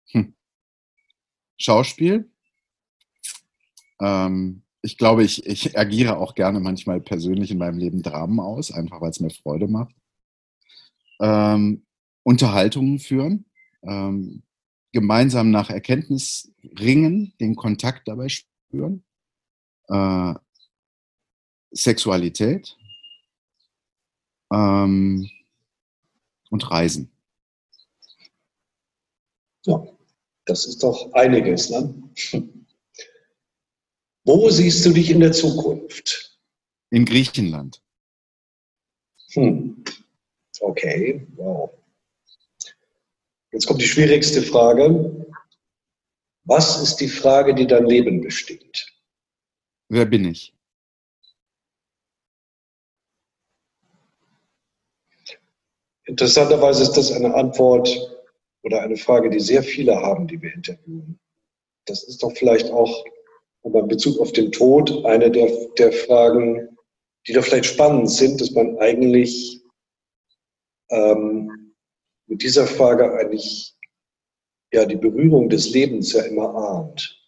Hm. 0.07 0.35
Schauspiel. 1.57 2.29
Ähm, 4.01 4.63
ich 4.81 4.97
glaube, 4.97 5.23
ich, 5.23 5.45
ich 5.45 5.77
agiere 5.77 6.17
auch 6.17 6.35
gerne 6.35 6.59
manchmal 6.59 7.01
persönlich 7.01 7.51
in 7.51 7.57
meinem 7.57 7.77
Leben 7.79 8.03
Dramen 8.03 8.39
aus, 8.39 8.71
einfach 8.71 9.01
weil 9.01 9.09
es 9.09 9.19
mir 9.19 9.31
Freude 9.31 9.67
macht. 9.67 9.95
Ähm, 11.19 11.85
Unterhaltungen 12.23 12.99
führen, 12.99 13.45
ähm, 13.83 14.43
gemeinsam 14.91 15.51
nach 15.51 15.69
Erkenntnis 15.69 16.51
ringen, 16.79 17.33
den 17.39 17.55
Kontakt 17.55 18.07
dabei 18.07 18.27
spüren. 18.29 19.03
Äh, 19.87 20.33
Sexualität 21.71 22.77
ähm, 24.51 25.29
und 26.49 26.71
Reisen. 26.71 27.11
Ja, 29.65 29.83
das 30.45 30.65
ist 30.65 30.83
doch 30.83 31.11
einiges. 31.13 31.69
Ne? 31.69 31.93
Wo 34.25 34.49
siehst 34.49 34.83
du 34.85 34.91
dich 34.91 35.11
in 35.11 35.19
der 35.19 35.31
Zukunft? 35.31 36.39
In 36.89 37.05
Griechenland. 37.05 37.81
Hm. 39.33 39.83
Okay, 40.59 41.27
wow. 41.35 41.69
Jetzt 43.51 43.67
kommt 43.67 43.81
die 43.81 43.87
schwierigste 43.87 44.41
Frage. 44.41 45.27
Was 46.43 46.81
ist 46.81 46.97
die 46.97 47.07
Frage, 47.07 47.53
die 47.53 47.67
dein 47.67 47.85
Leben 47.85 48.21
bestimmt? 48.21 48.91
Wer 49.89 50.05
bin 50.05 50.25
ich? 50.25 50.53
Interessanterweise 56.05 56.83
ist 56.83 56.93
das 56.93 57.11
eine 57.11 57.33
Antwort 57.33 57.89
oder 58.63 58.81
eine 58.81 58.97
Frage, 58.97 59.29
die 59.29 59.39
sehr 59.39 59.63
viele 59.63 59.95
haben, 59.95 60.27
die 60.27 60.41
wir 60.41 60.53
interviewen. 60.53 61.19
Das 61.85 62.03
ist 62.03 62.23
doch 62.23 62.31
vielleicht 62.31 62.69
auch 62.71 63.05
aber 63.65 63.79
in 63.81 63.87
Bezug 63.87 64.19
auf 64.19 64.31
den 64.31 64.51
Tod 64.51 65.05
eine 65.05 65.29
der, 65.31 65.51
der 65.77 65.91
Fragen, 65.91 66.69
die 67.27 67.33
doch 67.33 67.43
vielleicht 67.43 67.65
spannend 67.65 68.09
sind, 68.09 68.39
dass 68.39 68.51
man 68.51 68.77
eigentlich 68.77 69.61
ähm, 70.91 71.73
mit 72.27 72.43
dieser 72.43 72.67
Frage 72.67 73.11
eigentlich 73.13 73.75
ja 74.71 74.85
die 74.85 74.95
Berührung 74.95 75.49
des 75.49 75.71
Lebens 75.71 76.13
ja 76.13 76.23
immer 76.23 76.53
ahnt. 76.53 77.19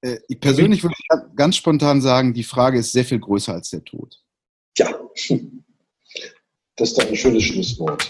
Äh, 0.00 0.18
ich 0.28 0.38
persönlich 0.38 0.82
würde 0.84 0.94
ganz 1.34 1.56
spontan 1.56 2.00
sagen, 2.00 2.32
die 2.32 2.44
Frage 2.44 2.78
ist 2.78 2.92
sehr 2.92 3.04
viel 3.04 3.18
größer 3.18 3.54
als 3.54 3.70
der 3.70 3.84
Tod. 3.84 4.16
Ja, 4.76 4.96
das 6.76 6.90
ist 6.90 6.98
doch 6.98 7.08
ein 7.08 7.16
schönes 7.16 7.42
Schlusswort. 7.42 8.08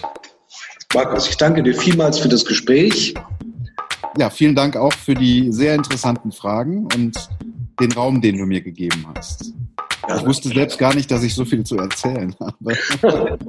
Markus, 0.93 1.29
ich 1.29 1.37
danke 1.37 1.63
dir 1.63 1.73
vielmals 1.73 2.19
für 2.19 2.29
das 2.29 2.45
Gespräch. 2.45 3.15
Ja, 4.17 4.29
vielen 4.29 4.55
Dank 4.55 4.75
auch 4.75 4.93
für 4.93 5.13
die 5.13 5.51
sehr 5.51 5.75
interessanten 5.75 6.31
Fragen 6.31 6.87
und 6.95 7.29
den 7.79 7.91
Raum, 7.91 8.21
den 8.21 8.37
du 8.37 8.45
mir 8.45 8.61
gegeben 8.61 9.05
hast. 9.15 9.53
Ich 10.15 10.25
wusste 10.25 10.49
selbst 10.49 10.77
gar 10.79 10.95
nicht, 10.95 11.11
dass 11.11 11.23
ich 11.23 11.35
so 11.35 11.45
viel 11.45 11.63
zu 11.63 11.77
erzählen 11.77 12.35
habe. 12.39 12.77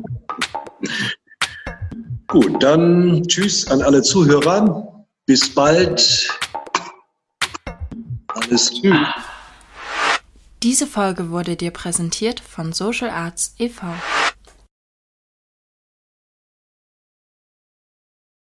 Gut, 2.26 2.62
dann 2.62 3.22
tschüss 3.26 3.66
an 3.68 3.82
alle 3.82 4.02
Zuhörer. 4.02 5.06
Bis 5.26 5.52
bald. 5.52 6.28
Alles 8.28 8.70
Tschüss. 8.70 8.94
Diese 10.62 10.86
Folge 10.86 11.30
wurde 11.30 11.56
dir 11.56 11.70
präsentiert 11.70 12.38
von 12.40 12.72
Social 12.72 13.10
Arts 13.10 13.54
e.V. 13.58 13.86